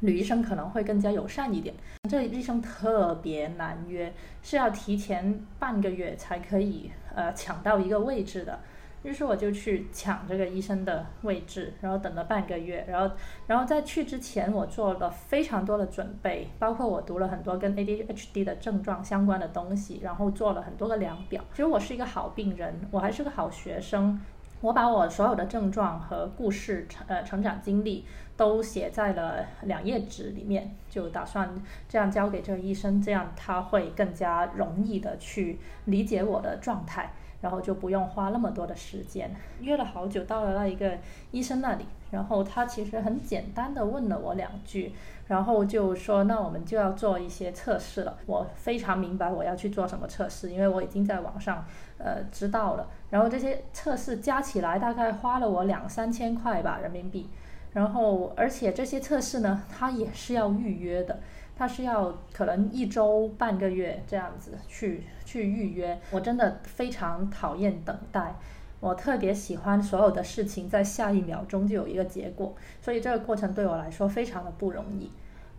[0.00, 1.74] 女医生可能会更加友善一点。
[2.08, 8.58] 这医生特别难约，是要提前半个月才可以呃抢到一个位置的。
[9.02, 13.14] 于是我就去抢这个医生的位置，然后等了半个月，然后，
[13.46, 21.42] 然后在去之前，我做了非常多的准备，包括我读了很多跟 ADHD 的症状相关的东西，然后做了很多个量表。
[21.52, 24.20] 其实我是一个好病人，我还是个好学生，
[24.60, 28.04] 我把我所有的症状和故事成呃成长经历
[28.36, 31.50] 都写在了两页纸里面，就打算
[31.88, 37.14] 这样交给这个医生，这样他会更加容易的去理解我的状态。
[37.40, 40.98] 然后就不用花那么多的时间，约了好久，到了那一个
[41.30, 44.92] 医生那里，然后他其实很简单的问了我两句，
[45.28, 48.18] 然后就说那我们就要做一些测试了。
[48.26, 51.64] 我非常明白我要去做什么测试，因为我已经在网上
[51.98, 52.88] 呃知道了。
[53.10, 57.28] 然后这些测试加起来大概花了我两三千块吧人民币，
[57.72, 61.20] 然后而且这些测试呢，它也是要预约的。
[61.56, 68.34] 它是要可能一周半个月这样子去去预约，我真的非常讨厌等待，
[68.80, 72.52] 我特别喜欢所有的事情在下一秒钟就有一个结果，
[72.82, 75.08] 所以这个过程对我来说非常的不容易。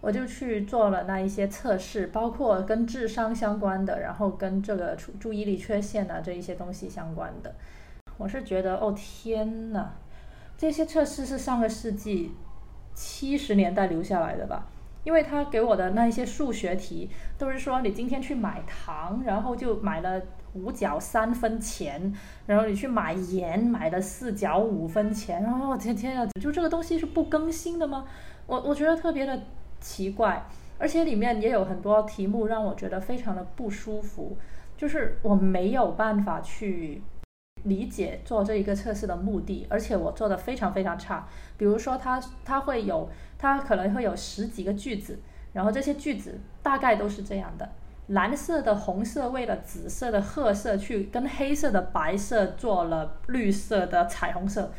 [0.01, 7.55] 我就去做了那一些测试，包括跟智商相关的，然后跟这个注注意力缺陷啊这一些东西相关的。
[8.17, 9.91] 我是觉得，哦天呐，
[10.57, 12.31] 这些测试是上个世纪
[12.93, 14.67] 七十年代留下来的吧？
[15.03, 20.21] 因为他给我的那一些数学题都是说，你今天去买糖，然后就买了
[20.53, 22.13] 五角三分钱，
[22.45, 28.05] 然后你去买盐，买了四角五分钱，然后我天天啊，就这个东西是不更新的吗？
[28.45, 29.41] 我我觉得特别的
[29.79, 30.45] 奇怪，
[30.77, 34.37] 而且里面也有很多题目让我觉得非常的不舒服，
[34.77, 37.01] 就是我没有办法去。
[37.65, 41.27] 理解做这一个测试的目的，而且我做的非常非常差。
[41.57, 43.07] 比如说，它它会有，
[43.41, 45.17] 它可能会有十几个句子，
[45.51, 47.67] 然后这些句子大概都是这样的：
[48.09, 54.71] 蓝色的红色为了紫色的褐色去跟黑色的白色做了绿色的彩虹色。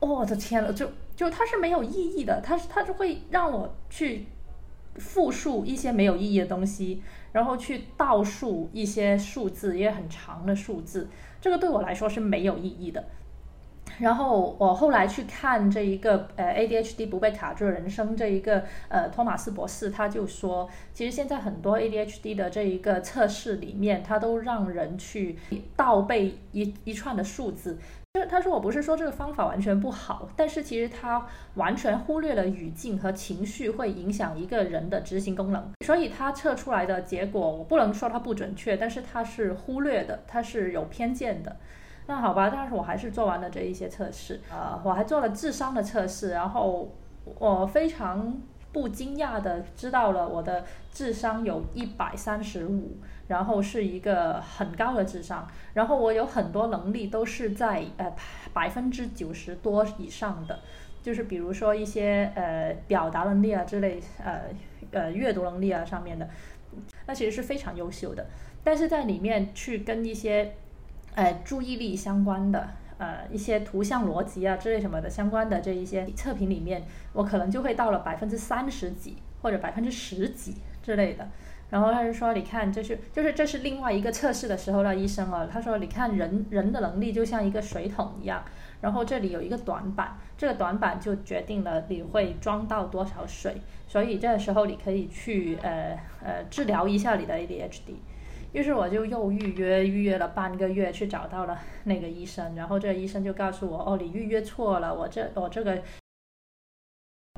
[0.00, 4.26] 我的天呐，就就它是没有意义的，它是它就会让我去
[4.96, 11.10] 复述一些没有意义的东西，然后去倒数一些数字，也很长的数字。
[11.42, 13.04] 这个对我来说是没有意义的。
[14.02, 25.38] 然后我后来去看这一个呃 ADHD 不被卡住的人生这一个呃托马斯博士，他就说，其实现在很多 ADHD 的这一个测试里面，他都让人去
[25.76, 27.78] 倒背一一串的数字。
[28.14, 31.24] 就他说我不是说这个方法完全不好，但是其实他
[31.54, 41.56] 完全忽略了语境和情绪会影响一个人的执行功能，所以他测出来的结果我不能说它不准确，但是他是忽略的，他是有偏见的。
[42.12, 46.92] 那好吧，但是我还是做完了这一些测试，呃，我还做了智商的测试，然后
[47.38, 48.38] 我非常
[48.70, 52.98] 不惊讶的知道了我的智商有一百三十五。
[53.28, 58.14] 然后是一个很高的智商，然后我有很多能力都是在呃
[58.52, 60.58] 百分之九十多以上的，
[61.02, 64.42] 就是比如说一些呃表达能力啊之类，呃
[64.90, 66.28] 呃阅读能力啊上面的，
[67.06, 68.26] 那其实是非常优秀的。
[68.62, 70.52] 但是在里面去跟一些
[71.14, 81.28] 呃注意力相关的，呃一些图像逻辑啊之类什么的相关的这一些测评里面，我可能就会到了百分之三十几或者百分之十几之类的。
[81.70, 85.46] 然后他就说：“你看，这是就是这是另外一个测试的时候的医生了。
[85.46, 88.44] 他说：你看人人的能力就像一个水桶一样，
[88.82, 93.56] 然后这里有一个短板，这个短板就决定了你会装到多少水。
[93.88, 97.94] 所以这个时候你可以去呃呃治疗一下你的 ADHD。
[98.52, 105.82] 于是我就又预约预约了半个月去找到了那个医生，然后这个医生就告诉我：哦，你预约错了，我这我这个。”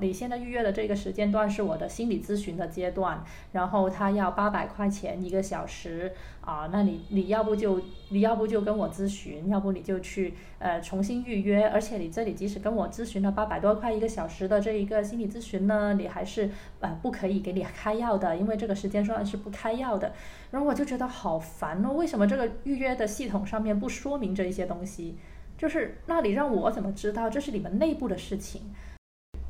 [0.03, 7.81] 你现在预约的这个时间段是我的心理咨询的阶段，然后他要八百块钱一个小时啊，那你你要不就
[8.11, 20.13] 你要不就跟我咨询，要不你就去呃重新预约，而且你这里即使跟我咨询了八百多块一个小时的这一个心理咨询呢，你还是呃不可以给你开药的，因为这个时间段是不开药的。
[20.51, 25.17] 然后我就觉得好烦哦，为什么这个预约的系统上面不说明这一些东西？
[25.57, 28.61] 就是那你让我怎么知道这是你们内部的事情？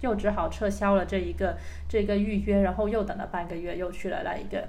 [0.05, 1.57] 又只好撤销了这一个
[1.89, 4.69] 这个预约，然后又等了半个月，又去了那一个，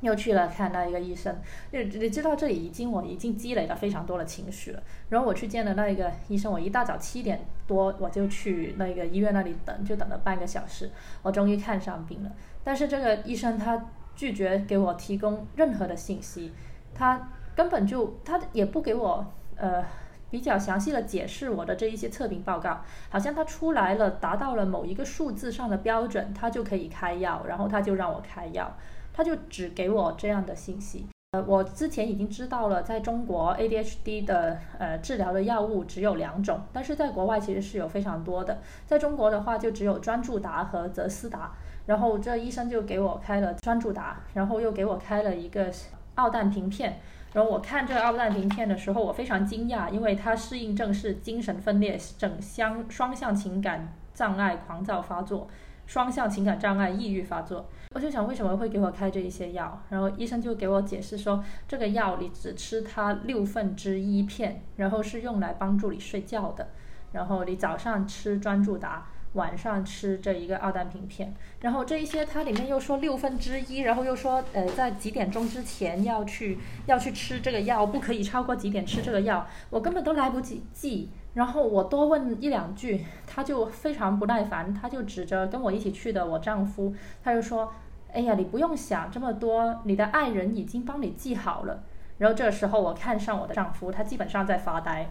[0.00, 1.36] 又去了看那一个医生。
[1.72, 4.80] 你你知道这里已经我已经积累了非常多的情绪了。
[5.08, 10.88] 然后我去见了那一个医生，我一大早七点多我就去那个医院那里等，就等了半个小时，
[11.22, 12.30] 我终于看上病了。
[12.62, 16.52] 但是这个医生他拒绝给我提供任何的信息，
[16.94, 19.84] 他根本就他也不给我呃。
[20.30, 28.76] 比较详细的解释我的这一些测评报告，好像他出来了，达到了某一个数字上的标准，他就可以开药，然后他就让我开药，
[29.12, 31.06] 他就只给我这样的信息。
[31.32, 38.58] 呃，我之前已经知道了，在中国 ADHD 的呃治疗的药物只有两种，但是在国外其实是有非常多的。
[38.84, 41.52] 在中国的话，就只有专注达和泽斯达，
[41.86, 45.70] 然后这医生就给我开了专注达，然后又给我开了一个
[46.16, 46.98] 奥氮平片。
[47.32, 55.48] 然后我看这个奥氮平片的时候，我非常惊讶，因为它适应症是精神分裂症、相双向情感障碍狂躁发作、
[55.86, 57.68] 双向情感障碍抑郁发作。
[57.94, 59.80] 我就想为什么会给我开这一些药？
[59.90, 66.68] 然后医生就给我解释说，这个药你只吃它六分之一片，然后是用来帮助你睡觉的。
[67.12, 69.06] 然后你早上吃专注达。
[69.34, 81.10] 晚上吃这一个奥氮平片，然后这一些它里面又说六分之一，然后又说呃在几点钟之前要去要去吃这个药，不可以超过几点吃这个药，我根本都来不及记。
[81.34, 87.72] 然后我多问一两句，他就非常不耐烦，他就指着跟我一起去的我丈夫，他就说
[88.12, 91.84] ：“哎呀，你不用想这么多，你的爱人已经帮你记好了。”
[92.18, 95.08] 然后这时候我看上我的丈夫，他基本上在发呆。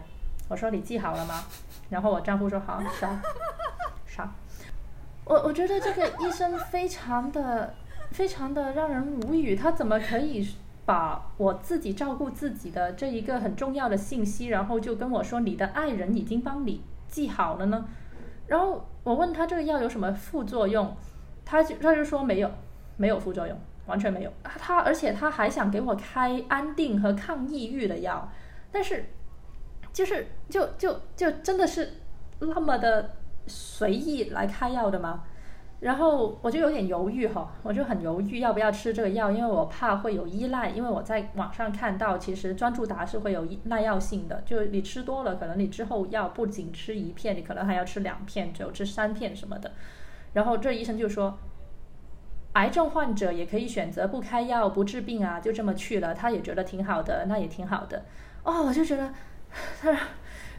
[0.48, 1.44] 我说：“你记好了吗？”
[1.90, 3.18] 然后我丈夫说：“好，好。”
[4.06, 4.32] 啥？
[5.24, 7.74] 我我觉得这个医生非常的、
[8.10, 9.54] 非常的让人无语。
[9.54, 10.48] 他怎么可以
[10.84, 17.84] 把我自己照顾自己的这一个很重要的信息，然后就跟我说你的爱人已经帮你记好了呢？
[18.48, 20.96] 然后我问他这个药有什么副作用，
[21.44, 22.50] 他就他就说没有，
[22.96, 24.32] 没有副作用，完全没有。
[24.42, 28.28] 他而且他还想给我开安定和抗抑郁的药，
[28.72, 29.04] 但是
[29.92, 31.94] 就是就就就真的是
[32.40, 33.16] 那么的
[33.46, 35.24] 随意来开药的吗？
[35.80, 40.68] 然后我就有点犹豫哈，我就很犹豫要不要吃这个药，因为我怕会有依赖。
[40.68, 49.72] 因为我在网上看到，其实专注达是会有耐药性的，就是你吃多了，可能你之后药不仅吃一片，你可能还要吃两片，只有吃三片什么的。
[50.34, 51.38] 然后这医生就说，
[52.52, 58.04] 癌症患者也可以选择不开药不治病啊，就这么去了，他也觉得挺好的，那也挺好的。
[58.42, 59.10] 哦，我就觉得
[59.82, 59.98] 他。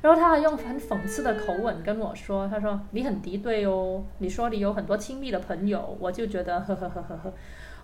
[0.01, 7.33] 然后他还用很讽刺的口吻跟我说：“他说你很敌对哦，你说你有很多亲密的朋友，我就觉得呵呵呵呵呵，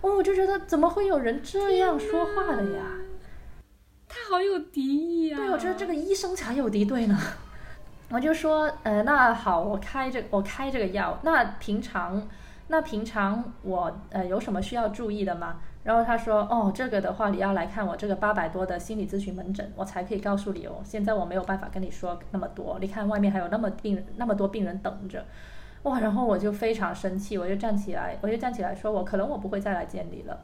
[0.00, 2.82] 哦，我就觉得怎么会有人这样说话的呀？
[4.08, 5.36] 他好有敌意啊！
[5.36, 7.16] 对，我觉得这个医生才有敌对呢。
[8.10, 12.26] 我就说，呃，那好，我开这我开这个药，那平常
[12.66, 20.80] 那平常我呃有什么需要注意的吗？”然后他说：“哦，这个的话，你要来看我这个八百多的心理咨询门诊，我才可以告诉你哦。
[20.84, 22.78] 现在我没有办法跟你说那么多。
[22.80, 25.24] 你看外面还有那么病人那么多病人等着，
[25.84, 26.00] 哇！
[26.00, 30.38] 然后我就非常生气，我就站起来，我就站起来说，我可能我不会再来见你了。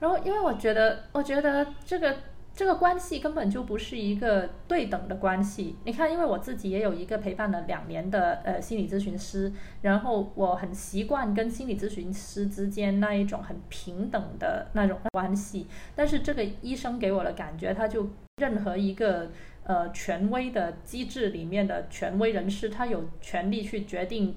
[0.00, 2.14] 然后因为我觉得，我觉得这个。”
[2.52, 5.76] 这个关系根本就不是一个对等的关系。
[5.84, 15.66] 你看，因为我自己也有一个陪伴了两年的呃心理咨询师，然后我很习惯跟心理咨询师之间那一种很平等的那种关系。
[15.94, 19.30] 但是这个医生给我的感觉，他就任何一个
[19.64, 24.34] 呃权威的机制里面的权威人士，他有权利去决定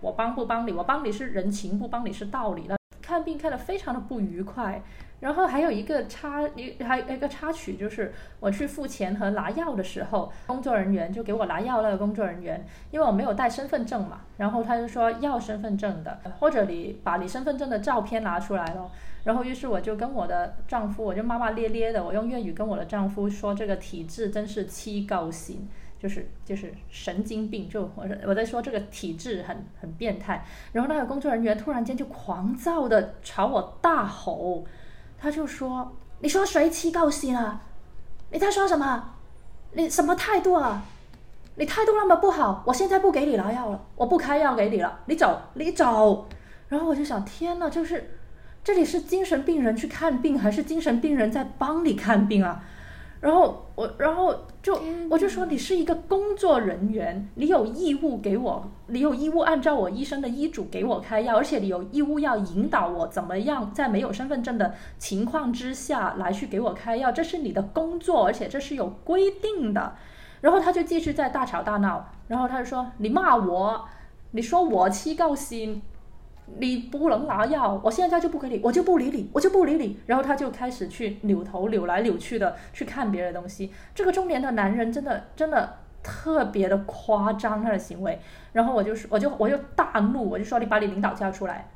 [0.00, 2.74] 我帮不帮你，我帮你是人情，不帮你是道理那。
[3.00, 4.82] 看病看得非常的不愉快。
[5.24, 18.90] 然后还有一个插一还一个插曲，就是我去付钱和拿药的时候，工作人员就给我拿药那个工作人员，因为我没有带身份证嘛，然后他就说要身份证的，或者你把你身份证的照片拿出来咯。
[19.22, 25.66] 然后于是我就跟我的丈夫，我就骂骂咧咧的，我用粤语跟我的丈夫说这个体质真是七高型，
[25.98, 30.44] 就是就是神经病，就我我在说这个体质很很变态。
[30.72, 34.66] 然后那个工作人员突然间就狂躁的朝我大吼。
[35.24, 37.62] 他就说：“你说谁七高心了？
[38.30, 39.14] 你在说什么？
[39.72, 40.82] 你什么态度啊？
[41.54, 46.28] 你态度那么不好，我现在不给你拿药了，我不开药给你了，你走，你走。”
[46.68, 48.18] 然后我就想，天呐，就是
[48.62, 52.62] 这里是精神病人去看病，还是精神病人在帮你看病啊？
[53.24, 69.94] 然后我，然后就我就说，你是一个工作人员，你有义务给我，你有义务按照我医生的医嘱给我开药，而且你有义务要引导我怎么样在没有身份证的情况之下来去给我开药，这是你的工作，而且这是有规定的。
[70.42, 73.88] 然后他就继续在大吵大闹，然后他就说你骂我，
[74.32, 75.80] 你说我欺高心。
[76.46, 79.98] 你不能拿药，我现在就不给你，我就不理你，我就不理你。
[80.06, 83.72] 然后他就开始去扭头扭来扭去的去看别的东西。
[83.94, 88.20] 这个中年的男人真的真的特别的夸张他的行为。
[88.52, 91.66] 然后我就说，我就我就大怒，我就说你把你领导叫出来，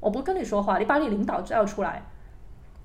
[0.00, 2.02] 我不跟你说话，你把你领导叫出来。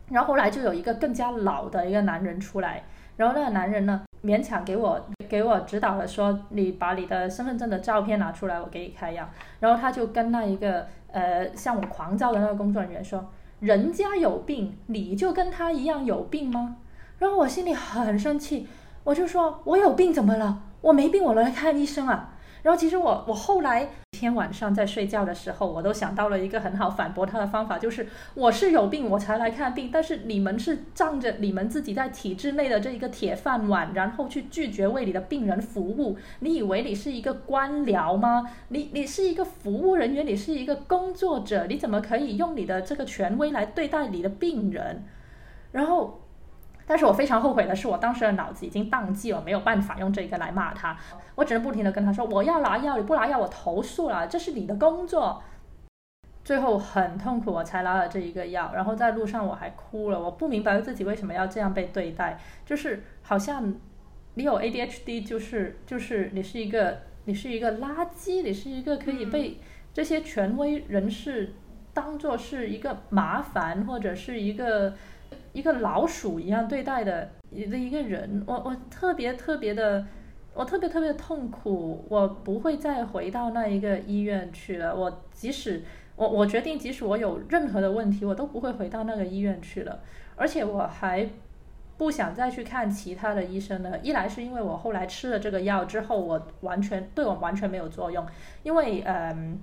[0.10, 2.84] 然后后来就有一个更加老的一个男人出来，
[3.16, 9.30] 然后那个男人呢勉强给我给我指导了，说你把你的身份证的照片拿出来，我给你开药。
[9.62, 10.86] 然后他就跟那一个。
[11.12, 16.78] 呃，向我狂躁的那个工作人员说：“人家有病，你就跟他一样有病吗？”
[17.20, 18.68] 然后我心里很生气，
[19.04, 20.64] 我就说：“我有病怎么了？
[20.82, 22.34] 我没病，我来看医生啊。”
[22.64, 36.18] 然后其实我我后来天晚上在睡觉的时候，我都想到了一个很好反驳他的方法，就是我是有病我才来看病，但是你们是仗着你们自己在体制内的这一个铁饭碗，然后去拒绝为你的病人服务。
[36.40, 38.50] 你以为你是一个官僚吗？
[38.70, 45.04] 你你是一个服务人员，你是一个工作者，你怎么可以用你的这个权威来对待你的病人？
[45.72, 46.21] 然后。
[46.86, 50.98] 但是我非常后悔的是，我当时的脑子已经宕机了，没有办法用这个来骂他。
[51.36, 55.42] 我只能不停的跟他说：“我要拿药，你不拿药，我投诉了，这是你的工作。”
[56.44, 58.72] 最后很痛苦，我才拿了这一个药。
[58.74, 63.74] 然后在路上我还哭了，我不明白自己为什么要这样被对待，就是好像
[64.34, 69.60] 你有 ADHD，就是就是你是一个你是一个垃圾，你是一个可以被
[69.94, 71.54] 这些权威人士
[71.94, 74.94] 当做是一个麻烦或者是一个。
[75.54, 80.06] 一个老鼠一样对待的的一个人，我我特别特别的，
[80.54, 84.96] 我特别特别的痛苦，我不会再回到那一个医院去了。
[84.96, 85.84] 我即使
[86.16, 90.00] 我我决定，即使我有任何的问题，我都不会回到那个医院去了。
[90.36, 91.30] 而且我还
[91.98, 94.00] 不想再去看其他的医生了？
[94.00, 98.26] 一来是因为我后来吃了这个药之后，我完全对我完全没有作用，
[98.64, 99.60] 因为嗯。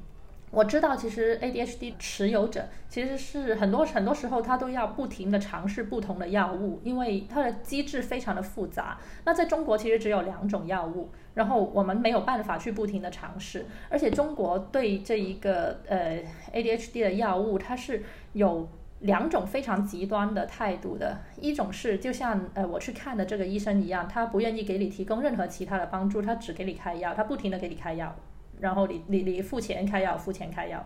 [0.50, 8.98] 我知道，其实 ADHD 持有者其实是很多很多时候他都要不停的尝试不同的药物，因为它的机制非常的复杂。
[9.24, 16.22] 那在中国其实只有两种药物，然后我们没有办法去不停的尝试，而且中国对这一个呃
[16.52, 18.66] ADHD 的药物，它是有
[19.00, 21.18] 两种非常极端的态度的。
[21.38, 28.16] 一种是就像呃我去看的这个医生一样，他不愿意给你提供任何其他的帮助，他只给你开药，他不停的给你开药。
[28.60, 30.84] 然后你你你付钱开药，付钱开药，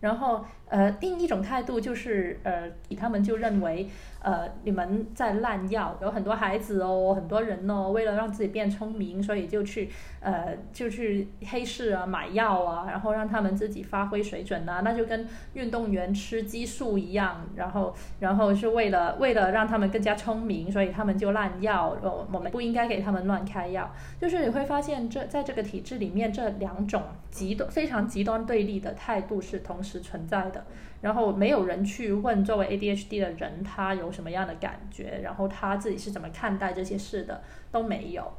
[0.00, 0.44] 然后
[0.74, 3.88] 呃另一种态度就是呃他们就认为。
[4.24, 23.92] 呃，你们在滥药，有很多孩子哦，很多人哦，为了让自己变聪明，所以就去呃，就去黑市啊买药啊，然后让他们自己发挥水准啊，那就跟运动员吃激素一样，然后然后是为了为了让他们更加聪明，所以他们就滥药，我我们不应该给他们乱开药。
[24.18, 30.63] 就是你会发现，这在这个体制里面，这两种极端非常极端对立的态度是同时存在的。
[31.00, 38.32] 然后没有人去问作为 ADHD 的人他有什么样的感觉，然后他自己是怎么看待这些事的都没有。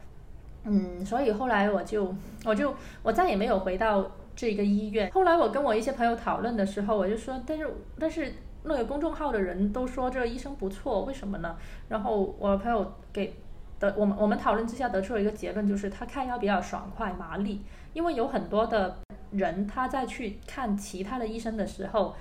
[0.63, 2.13] 嗯，所以后来我就
[2.43, 2.73] 我就
[3.03, 5.11] 我再也没有回到这个医院。
[5.11, 11.55] 后来我跟我一些朋友讨论的时候，我就说，但是但是那个公众号的人都说这个医生不错，为什么呢？
[11.89, 13.35] 然后我朋友给
[13.79, 17.61] 的我们我们讨论之下得出了一个结论，就是他开药比较爽快麻利，
[17.93, 18.97] 因为有很多的
[19.31, 22.15] 人他在去看其他的医生的时候。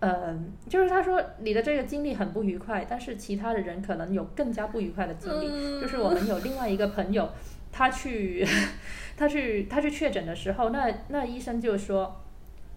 [0.00, 0.36] 呃，
[0.68, 5.80] 就是他说你的这个经历很不愉快，但是其他的人可能有更加不愉快的经历。
[5.80, 7.30] 就是我们有另外一个朋友，
[7.70, 8.44] 他去，
[9.16, 12.21] 他去，他去确诊的时候，那那医生就说，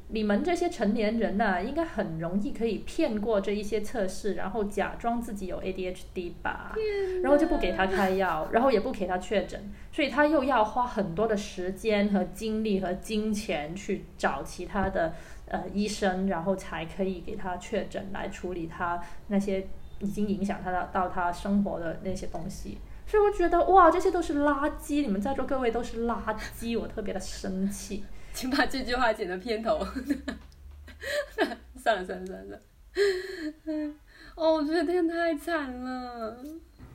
[0.10, 6.76] 你们这些成年人呢，应该很容易可以骗过这一些测试，然后假装自己有 ADHD 吧，
[7.24, 15.14] 然后就不给他开药，然后也不给他确诊，所以他又要花很多的时间和精力和金钱去找其他的。
[15.48, 19.68] 呃，医生，然后才可以给他确诊，来处理他那些
[20.00, 22.80] 已经影响他的到他生活的那些东西。
[23.06, 25.04] 所以我觉得，哇，这些都是垃圾！
[25.04, 28.04] 你们在座各位都是垃圾，我特别的生气。
[28.36, 29.80] 请把这句话剪成片头。
[31.82, 32.60] 算了算了算了。
[34.36, 36.38] 哦，我觉得天太惨了。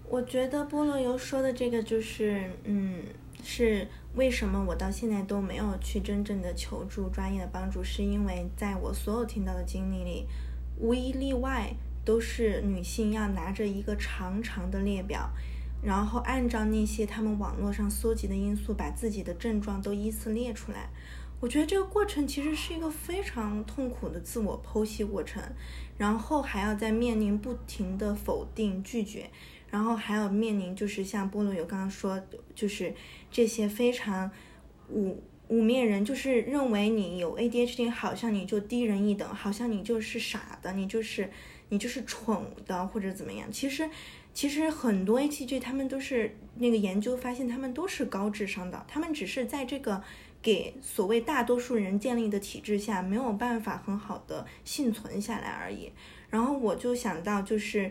[0.08, 3.02] 我觉得菠萝油说的这个就是，嗯，
[3.42, 3.88] 是。
[4.16, 7.80] 为什么我到现在都没有去真正的求助专业的帮助？
[7.82, 10.26] 是因为在我所有听到的经历里，
[10.76, 11.72] 无一例外
[12.04, 15.30] 都是女性要拿着一个长长的列表，
[15.80, 20.90] 然后按照那些他们网络上搜集的因素，把自己的症状都依次列出来。
[21.40, 25.42] 我觉得这个过程其实是一个非常痛苦的自我剖析过程，
[25.98, 29.28] 然后还要在面临不停的否定拒绝。
[29.70, 32.20] 然后还要面临，就是像菠萝油刚刚说，
[32.56, 32.92] 就是
[33.30, 34.28] 这些非常
[34.88, 41.30] 污污蔑人，就是认为你有 ADHD，好像你就低人一等，好像你就是傻的，你就是
[41.68, 42.36] 你就是蠢
[42.66, 43.46] 的或者怎么样。
[43.52, 43.88] 其实
[44.34, 50.02] 其实很多 ADHD 他们都是那个研究发现，他们都是高智商的，他们只是在这个
[50.42, 55.92] 给所谓大多数人建立的体制下没有办法很好的幸存下来而已。
[56.28, 57.90] 然后我就想到就是。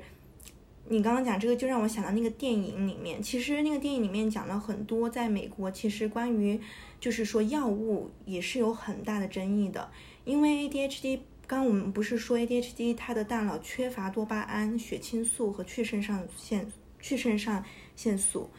[0.91, 3.21] 你刚刚讲这个，就让我想到那个电影里面。
[3.21, 6.59] 其实那个电影里面讲了很多，在美国，其实关于
[6.99, 9.91] 就是说药物也是有很大的争议的。
[10.25, 16.65] 因为 ADHD，刚刚我们不是说 ADHD 它的大脑缺乏多巴胺、血清素和去肾上腺
[16.99, 17.63] 去肾上
[17.95, 18.49] 腺素。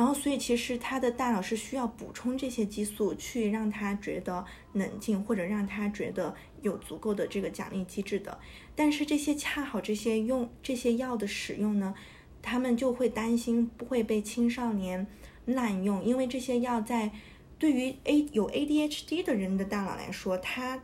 [0.00, 4.42] 然后，所以其实他的大脑是需要补充这些激素，去让他觉得
[4.72, 8.40] 冷静，或者让他觉得有足够的这个奖励机制的。
[8.74, 11.94] 但是这些恰好这些用这些药的使用呢，
[12.40, 15.06] 他们就会担心不会被青少年
[15.44, 17.10] 滥用，因为这些药在
[17.58, 20.82] 对于 A 有 ADHD 的人的大脑来说，它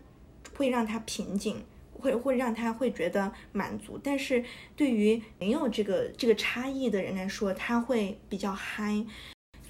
[0.55, 1.65] 会让他平静。
[1.99, 4.45] 会会让他会觉得满足，但是
[4.77, 9.05] 对于没有这个这个差异的人来说，他会比较嗨，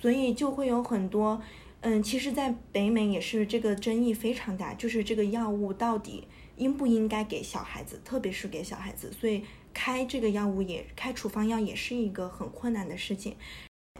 [0.00, 1.40] 所以就会有很多，
[1.80, 13.36] 嗯，其实，在北美也是这个争议非常大，就是这个药物到底应不应该给小孩子，特别是给小孩子，所以开这个药物也开处方药也是一个很困难的事情。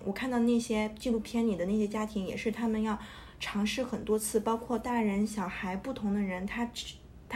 [0.04, 2.98] 我看到那些纪录片里的那些家庭，也是他们要
[3.38, 6.68] 尝试很多次，包括大人小孩不同的人，他。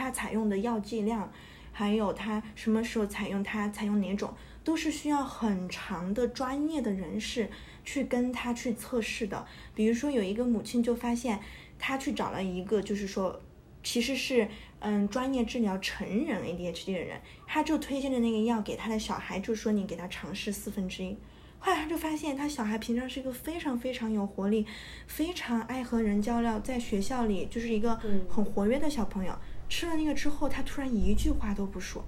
[0.01, 1.31] 它采用的药剂量，
[1.71, 4.33] 还有它什么时候采用，它采用哪种，
[4.63, 7.47] 都是需要很长的专业的人士
[7.85, 9.45] 去跟他去测试的。
[9.75, 11.39] 比如说，有一个母亲就发现，
[11.77, 13.39] 他去找了一个，就是说
[13.83, 14.47] 其实是
[14.79, 21.15] 嗯专业治疗成人 ADHD 的人，他就推荐的那个药给他的小孩，就说你给他尝试四分之一。
[21.63, 24.65] 后来他就发现，他小孩平常是一个非常非常有活力、
[25.05, 27.95] 非常爱和人交流，在学校里就是一个
[28.27, 29.37] 很活跃的小朋友。
[29.71, 32.03] 吃了那个之后，他突然一句话都不说，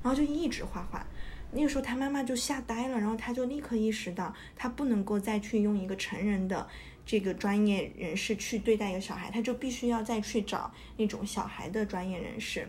[0.00, 1.04] 然后就一直画画。
[1.50, 6.68] 那个时候他妈妈就吓呆了，然后他就立刻意识到，他不能够再去用一个成人的
[7.04, 12.68] 这个专业人士去对待一个小孩，他就必须要再去找那种小孩的专业人士。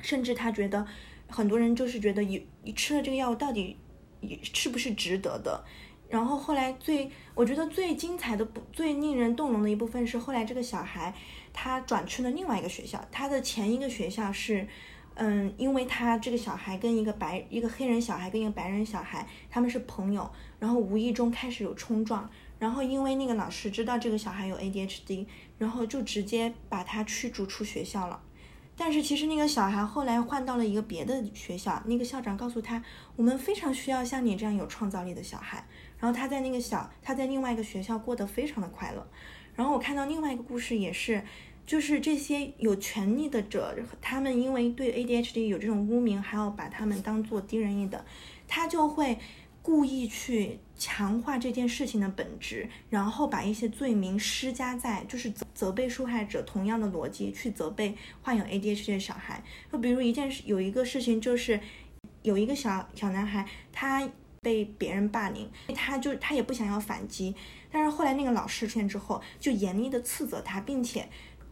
[0.00, 0.86] 甚至他觉得，
[1.28, 3.76] 很多人就是觉得，一吃了这个药到底。
[4.52, 5.64] 是不是值得的？
[6.08, 11.14] 然后后来最，我觉得最精彩的、最令人动容的一部分是后来这个小孩
[11.60, 13.04] 他转去了另外一个学校。
[13.10, 14.64] 他的前一个学校是，
[15.14, 20.30] 嗯，因为他这个小孩跟一个白一个黑人小孩跟一个白人小孩他们是朋友，
[20.60, 22.30] 然后无意中开始有冲撞，
[22.60, 25.26] 然后因为那个老师知道这个小孩有 ADHD，
[25.58, 28.20] 然后就直接把他驱逐出学校了。
[28.76, 32.80] 但是其实那个小孩后来换到了一个别的学校，那个校长告诉他，
[33.16, 35.66] 我们非常需要像你这样有创造力的小孩。
[35.98, 39.04] 然后他在那个小，他在另外一个学校过得非常的快乐。
[39.56, 41.20] 然后我看到另外一个故事也是，
[41.68, 48.02] 就是这些有权利的者，他们因为对 ADHD 有这种污名，还要把他们当做低人一等，
[48.48, 49.18] 他就会。
[49.60, 59.44] 故意去强化这件事情的本质，然后把一些罪名施加在，就是责责备受害者，同样的逻辑去责备患有 ADHD 的小孩。
[59.70, 61.60] 就比如一件事，有一个事情就是
[62.22, 64.08] 有一个小小男孩，他
[64.40, 67.34] 被别人霸凌，他就他也不想要反击，
[67.70, 71.06] 但是后来那个老师出现之后，就严厉的斥责他，并且。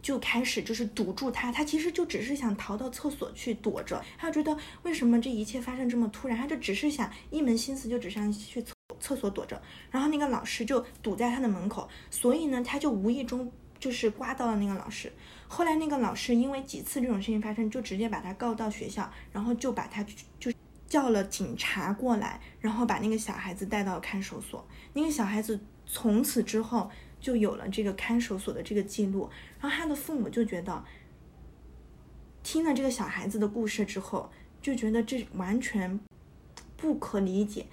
[0.07, 13.51] 就开始就是堵住他，他其实就只是想逃到厕所去躲着，他觉得为什么这一切发生这么突然，他就只是想一门心思就只想去厕厕所躲着，然后那个老师就堵在他的门口，所以呢，他就无意中
[13.81, 15.11] 就是刮到了那个老师。
[15.49, 20.01] 后来那个老师因为几次这种事情发生，就直接把他告到学校，然后就把他
[20.39, 20.49] 就
[20.87, 24.65] 叫了警察过来，然后把那个小孩子带到看守所。
[24.93, 26.89] 那个小孩子从此之后。
[27.27, 30.81] 就有了这个看守所的这个记录，然后他的父母就觉得，
[32.41, 35.99] 听了这个小孩子的故事之后，就觉得这完全
[36.77, 37.65] 不可理解。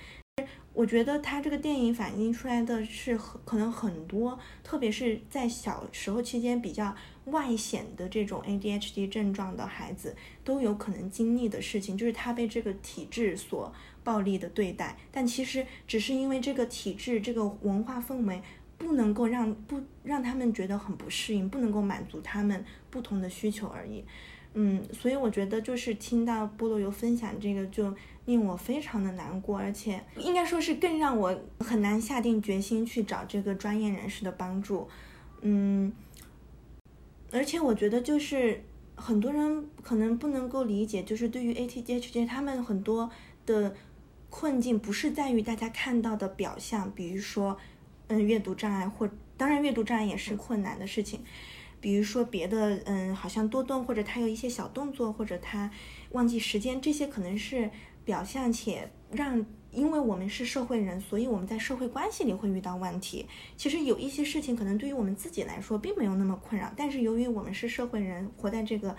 [0.72, 6.92] 我觉得他这个电影反映出来的是，可能很多，特别是在小时候期间比较
[7.26, 18.42] 外显的这种 ADHD 症状的孩子，都有可能经历的事情，就是他被这个体制所暴力的对待，但其实只是因为这个体制、这个文化氛围。
[18.76, 24.04] 不能够让不让他们觉得很不适应，不能够满足他们不同的需求而已。
[24.54, 27.92] 嗯，所以我觉得就是听到菠萝油分享这个，就
[28.26, 34.88] 令我非常的难过，而且应该说是更让我很难下定决心去找这个专业人士的帮助。
[35.40, 35.92] 嗯，
[37.32, 38.62] 而且我觉得就是
[38.94, 43.10] 很多人可能不能够理解，就是对于 ATDHD 他们很多
[43.44, 43.74] 的
[44.30, 47.58] 困境，不是在于大家看到的表象，比如说。
[48.20, 51.20] 阅读障碍或当然阅读障碍也是困难的事情，
[51.80, 55.70] 比如说别的，嗯，好像多动或者他有一些小动作或者他
[56.10, 57.70] 忘记时间，这些可能是
[58.04, 63.26] 表象且让，因为我们是社会人，所以我们在社会关系里会遇到问题。
[63.56, 68.94] 其实有一些事情可能对于我们自己来说并没有那么困扰，但是由于我们是社会人，活在这个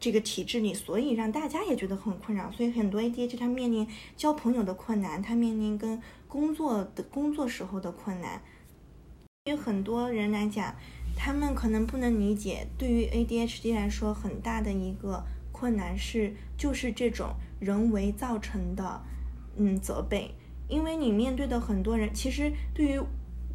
[0.00, 2.50] 这个体制里，所以让大家也觉得很困扰。
[2.50, 3.86] 所以很多 ADHD 他面临
[4.16, 8.42] 交朋友的困难，他面临跟工作的工作时候的困难，
[9.44, 10.74] 对于很多人来讲，
[11.16, 12.66] 他们可能不能理解。
[12.76, 19.02] 对于 ADHD 来说，很大的一个困难是，就是这种人为造成的，
[19.56, 20.34] 嗯，责备。
[20.68, 23.00] 因为你面对的很多人，其实对于，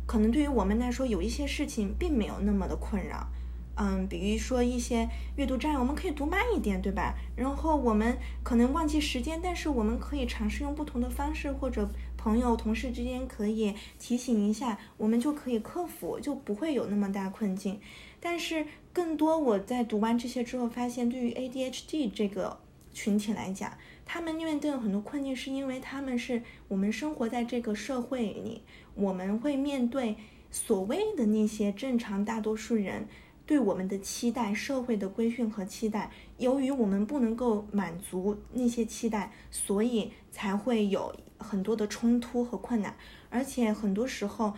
[0.06, 3.28] 可能对于我们来说，有一些事情并没有那么的困扰。
[3.76, 7.16] 嗯，比如说一些阅读障碍，我们可以读慢一点，对吧？
[7.36, 17.80] 然后我们可能忘记时间，但是我们可以尝试用不同的方式，或者朋友、同事之间可以提醒一下，我们就可以克服，就不会有那么大困境。
[18.20, 22.60] 但是更多我在读完这些之后，发现对于 ADHD 这个
[22.94, 28.62] 群体来讲，他们面对很多困境，是因为他们是我们生活在这个社会里，
[28.94, 30.16] 我们会面对
[30.52, 33.08] 所谓的那些正常大多数人。
[33.46, 42.96] 对我们的期待，社会的规训和期待，由于我们不能够满足那些期待，所以才会有很多的冲突和困难。
[43.30, 44.54] 而且很多时候，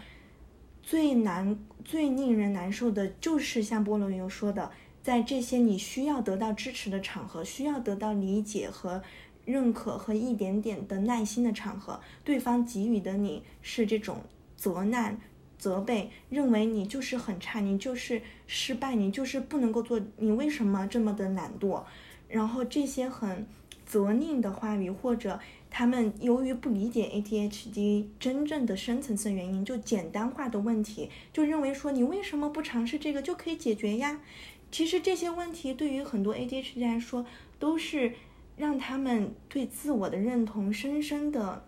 [0.83, 4.71] 最难、最令人难受的，就是像菠萝油说的，
[5.01, 9.01] 在这些你需要得到支持的场合，需要得到理解和
[9.45, 14.21] 认可和一点点的耐心的场合，对方给予的你是这种
[14.55, 15.19] 责难。
[15.65, 21.81] 责备，认为你就是很差，你就是失败，你就是不能够做，你为什么这么的懒惰？
[22.29, 23.47] 然后这些很
[23.83, 25.39] 责令的话语，或者
[25.71, 34.21] 他们由于不理解 ADHD 真正的深层次原因，就简单化的问题，就认为说你为什么不尝试这个就可以解决呀？
[34.69, 37.25] 其实这些问题对于很多 ADHD 来说，
[37.57, 38.13] 都是
[38.55, 41.65] 让他们对自我的认同深深的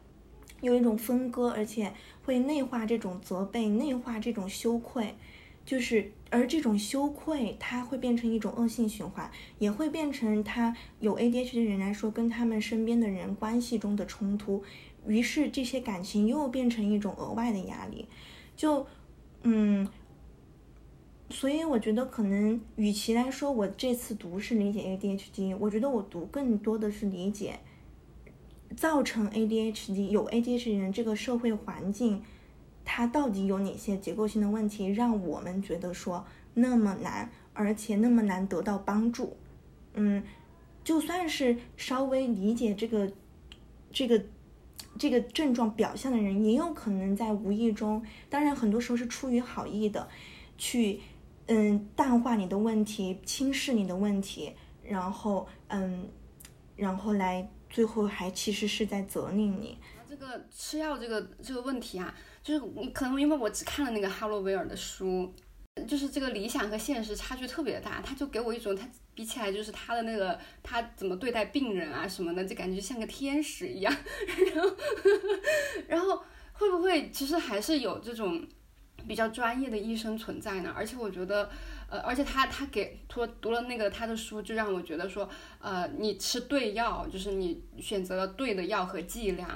[0.62, 1.94] 有一种分割，而且
[2.28, 5.16] 会内化这种责备，内化这种羞愧。
[5.66, 14.64] 就是而这种羞愧，它会变成一种恶性循环，也会变成他有 ADHD 的人来说，跟他们身边的人关系中的冲突，
[15.06, 18.08] 于是这些感情又变成一种额外的压力。
[18.56, 18.86] 就
[19.44, 19.86] 嗯，
[21.30, 27.60] 所以我觉得可能与其来说我这次读是理解 ADHD，我觉得我读更多的是理解
[28.76, 32.24] 造成 ADHD 有 ADHD 人这个社会环境。
[32.90, 39.36] 它到底有哪些结构性的问题，让我们觉得说那么难，而且那么难得到帮助？
[39.94, 40.24] 嗯，
[40.86, 43.12] 就算是稍微理解这个、
[43.92, 44.24] 这个、
[44.98, 50.08] 这个症状表象的人，也有可能在无意中，当然很多时候是出于好意的，
[50.58, 51.02] 去
[51.48, 56.08] 嗯淡化你的问题，轻视你的问题，然后嗯，
[56.78, 59.78] 然后来最后还其实是在责令你。
[60.10, 62.12] 这个吃药这个这个问题啊。
[62.42, 65.32] 就是你可能因为我只看了那个哈罗威尔的书，
[65.88, 73.96] 就是这个理想和现实差距特别大，他就给我一种他比起来就是他的那个他怎么对待病人啊什么的，就感觉像个天使一样。
[74.56, 74.76] 然后，
[75.88, 76.24] 然后
[76.54, 78.44] 会不会其实还是有这种
[79.08, 80.74] 比较专业的医生存在呢？
[80.76, 81.48] 而且我觉得，
[81.90, 85.30] 呃，而且他他给读读了那个他的书，就让我觉得说，
[85.60, 89.50] 呃，你吃对药，就是你选择了对的药和剂量。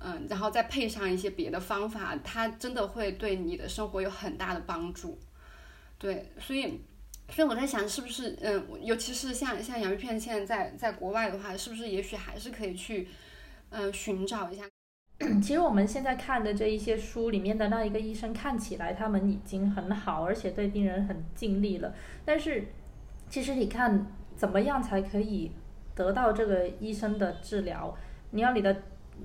[0.00, 5.18] 嗯，然后再配上一些别的方法，它真的会对你的生活有很大的帮助。
[5.98, 6.80] 对，所以，
[7.30, 13.08] 所以我在想，是不是嗯，尤其是像像洋芋片现在在在国外的话，是不是也许还是可以去
[13.70, 14.64] 嗯寻找一下。
[15.42, 21.92] 其实我们现在看的这一些书里面的那一个医生，看起来他们已经很好，而且对病人很尽力了。
[22.24, 22.64] 但是，
[23.28, 24.06] 其实你看
[24.36, 25.50] 怎么样才可以
[25.94, 27.96] 得到这个医生的治疗？
[28.30, 28.76] 你要你的。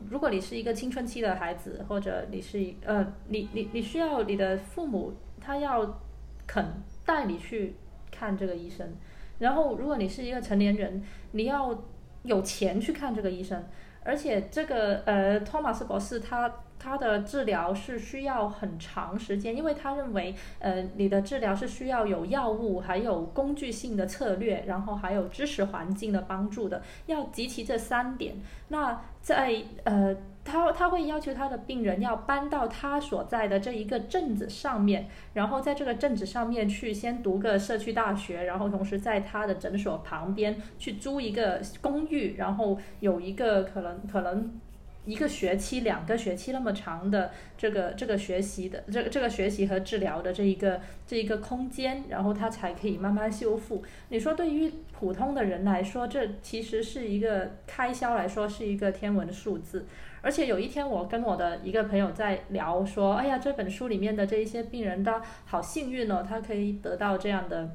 [0.09, 6.01] 如果你是一个青春期的孩子，或者你是呃，你你你需要你的父母他要
[6.47, 6.65] 肯
[7.05, 7.75] 带你去
[8.09, 8.91] 看这个医生，
[9.37, 11.79] 然后如果你是一个成年人，你要
[12.23, 13.63] 有钱去看这个医生，
[14.03, 16.51] 而且这个呃，托马斯博士他。
[16.79, 28.35] 他的治疗是需要很长时间，因为他认为，呃，你的治疗是需要有药物，还有工具性的策略，然后还有知识环境的帮助的，要集齐这三点。
[28.67, 44.59] 那在呃，他他会要求他的病人要搬到他所在的这一个镇子上面，然后在这个镇子上面去先读个社区大学，然后同时在他的诊所旁边去租一个公寓，然后有一个可能可能。
[45.05, 53.83] 一个学期、两个学期那么长的这个这个学习的这个这个学习和治疗的这一个这一个空间，然后他才可以慢慢修复。
[54.07, 59.85] 你说对于普通的人来说，这其实是一个开销来说是一个天文数字。
[60.23, 67.69] 而且有一天我跟我的一个朋友在聊说，哎呀，这本书里面的这一些病人他好幸运哦，他可以得到这样的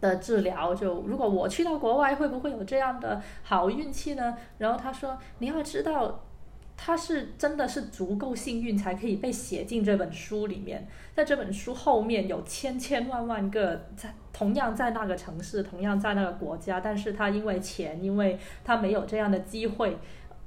[0.00, 0.74] 的治疗。
[0.74, 4.34] 就如果我去到国外，会不会有这样的好运气呢？
[4.56, 6.22] 然后他说，你要知道。
[6.82, 10.88] 他是真的是足够幸运，才可以被写进这本书里面。
[11.14, 19.98] 在这本书后面有千千万万个在同样在那个城市，同样在那个国家，但是他因为钱，因为他没有这样的机会。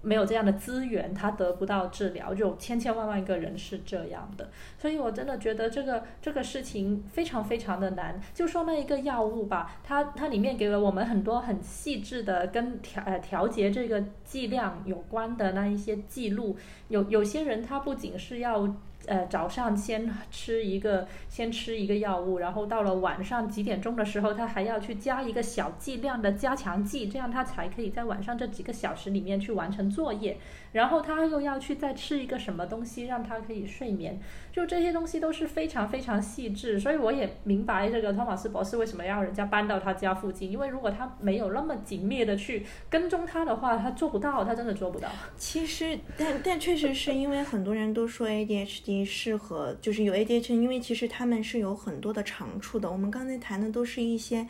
[0.04, 8.22] 没有这样的资源，他得不到治疗，就千千万万个人是这样的，所以我真的觉得这个这个事情非常非常的难。
[8.34, 16.56] 就说那一个药物吧，它它里面给了我们很多很细致的跟调呃调节这个剂量有关的那一些记录。
[16.90, 18.76] 有有些人他不仅是要。
[19.08, 30.38] 呃，早上先吃一个，先吃一个药物，然后到了晚上几点钟的时候，他还要去加一个小剂量的加强剂，这样他才可以在晚上这几个小时里面去完成作业。
[30.74, 34.20] 然后他又要去再吃一个什么东西，让他可以睡眠。
[34.52, 45.08] 就这些东西都是非常非常细致，所以我也明白这个托马斯博士为什么要人家搬到他家附近，因为如果他没有那么紧密的去跟踪他的话，他做不到，他真的做不到。
[45.38, 52.92] 其实，但但确实是因为很多人都说 ADHD 适合，就是有 ADHD，因为其实他们是有很多的长处的。
[52.92, 54.48] 我们刚才谈的都是一些。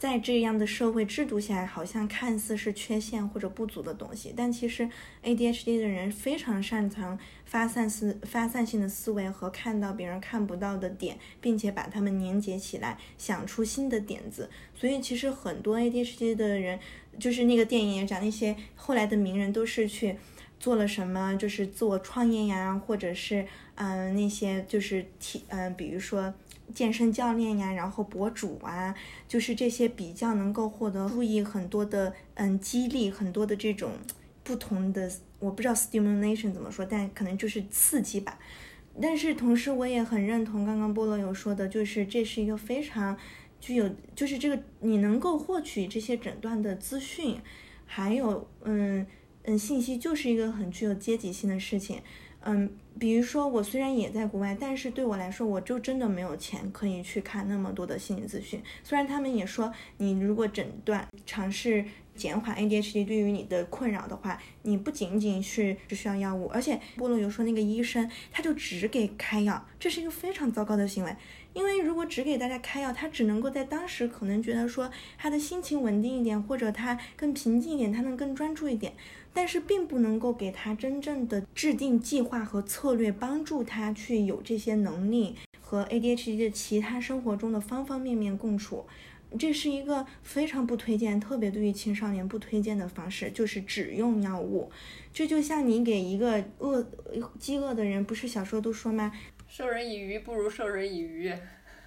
[0.00, 4.88] 在这样的社会制度下，好像看似是缺陷或者不足的东西，但其实
[5.22, 14.48] ADHD 的人非常擅长发散思、发散性的思维和看到别人看不到的点，并且把它们连接起来，想出新的点子。
[14.74, 16.80] 所以其实很多 ADHD 的人，
[17.18, 20.16] 就是那个电影也讲那些后来的名人都是去
[20.58, 26.32] 做了什么，就是自我创业呀，或者是嗯那些就是体嗯，比如说。
[26.72, 28.94] 健身教练呀，然后博主啊，
[29.28, 33.92] 就是这些比较能够获得注意很多的，嗯，激励很多的这种
[34.42, 38.38] 不同的，我不知道 stimulation 怎么说，但可能就是刺激吧。
[39.00, 43.16] 但是同时我也很认同刚刚菠萝有说的，就是这是一个非常
[43.60, 47.40] 具有，就是这个你能够获取这些诊断的资讯，
[47.86, 49.06] 还有嗯
[49.44, 52.00] 嗯信息，就是一个很具有阶级性的事情。
[52.42, 58.62] 嗯，比如说我虽然也在国外，但是对我来说，我就真的没有钱可以去看那么多的心理咨询。
[58.82, 61.84] 虽然他们也说，你如果诊断尝试
[62.14, 71.14] 减缓 ADHD 对于你的困扰的话，你不仅仅是只需要药物，而且菠萝有说那个医生他就只给开药，这是一个非常糟糕的行为。
[71.52, 74.88] 因为如果只给大家开药，他只能够在当时可能觉得说
[75.18, 78.94] 他的心情稳定一点，或者他更平静一点，他能更专注一点。
[79.32, 88.86] 但是并不能够给他真正的制定计划和策略，帮助他去有这些能力和 ADHD 的其他生活中的方方面面共处。
[89.38, 94.72] 这是一个非常不推荐，特别对于青少年不推荐的方式，就是只用药物。
[95.12, 96.84] 这就像你给一个饿、
[97.38, 99.12] 饥饿的人，不是小时候都说吗？
[99.46, 101.32] 授人以鱼不如授人以渔。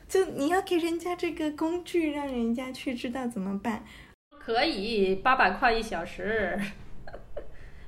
[0.07, 3.83] 就你要给人家这个工具，让人家去知道怎么办。
[4.29, 6.57] 可以，八百块一小时。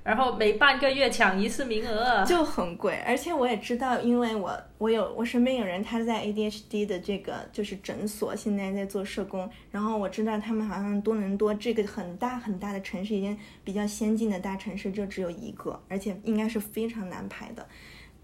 [0.05, 17.67] 然后每半个月抢一次名额就很贵，而且我也知道，因为我我有我身边有人他在 ADHD 的这个就是诊所，现在在做社工，然后我知道他们好像多伦多这个很大很大的城市，已经比较先进的大城市就只有一个，而且应该是非常难排的。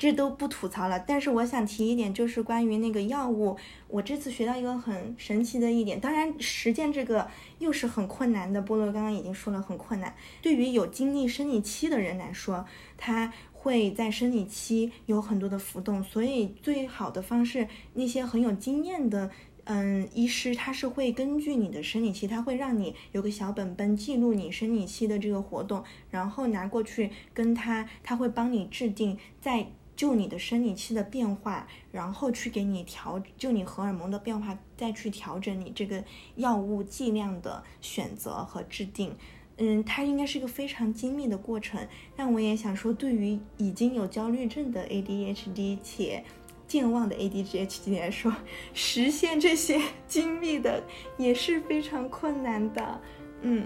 [0.02, 3.56] 这都不吐槽了，但是我想提一点，就是关于那个药物，
[3.88, 7.30] 我这次学到一个很神奇的一点，当然实践这个
[7.60, 8.64] 又是很困难的。
[8.64, 12.65] 菠萝刚刚已经说了很困难，对于有经历生理期的人来说，
[12.98, 19.30] 他会在生理期有很多的浮动，所以最好的方式，那些很有经验的，
[19.65, 29.68] 嗯，医师他是会根据你的生理期，他会让你有个小本本记录你生理期的这个活动，然后拿过去跟他，他会帮你制定在。
[30.02, 36.03] 就你的生理期的变化，然后去给你调，就你荷尔蒙的变化，再去调整你这个
[36.38, 39.15] 药物剂量的选择和制定。
[39.57, 41.88] 嗯，它应该是一个非常精密的过程。
[42.15, 46.23] 但我也想说，对于已经有焦虑症的 ADHD 且
[46.68, 48.36] 健忘的 ADHD 来说，
[48.73, 49.80] 实现这些
[50.10, 50.84] 精密的
[51.15, 53.02] 也是非常困难的。
[53.44, 53.64] 嗯，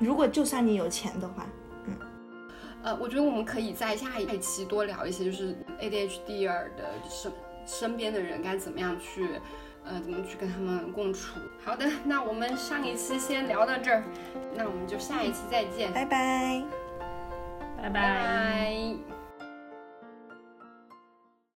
[0.00, 1.46] 如果就算你有钱的话。
[2.86, 7.32] 呃，我觉得我们可以在下一期多聊一些，就是 ADHD 的身
[7.66, 9.28] 身边的人该怎么样去，
[9.84, 11.40] 呃，怎么去跟他们共处。
[11.64, 14.04] 好的，那我们上一期先聊到这儿，
[14.54, 16.62] 那我们就下一期再见，拜拜，
[17.82, 19.15] 拜拜。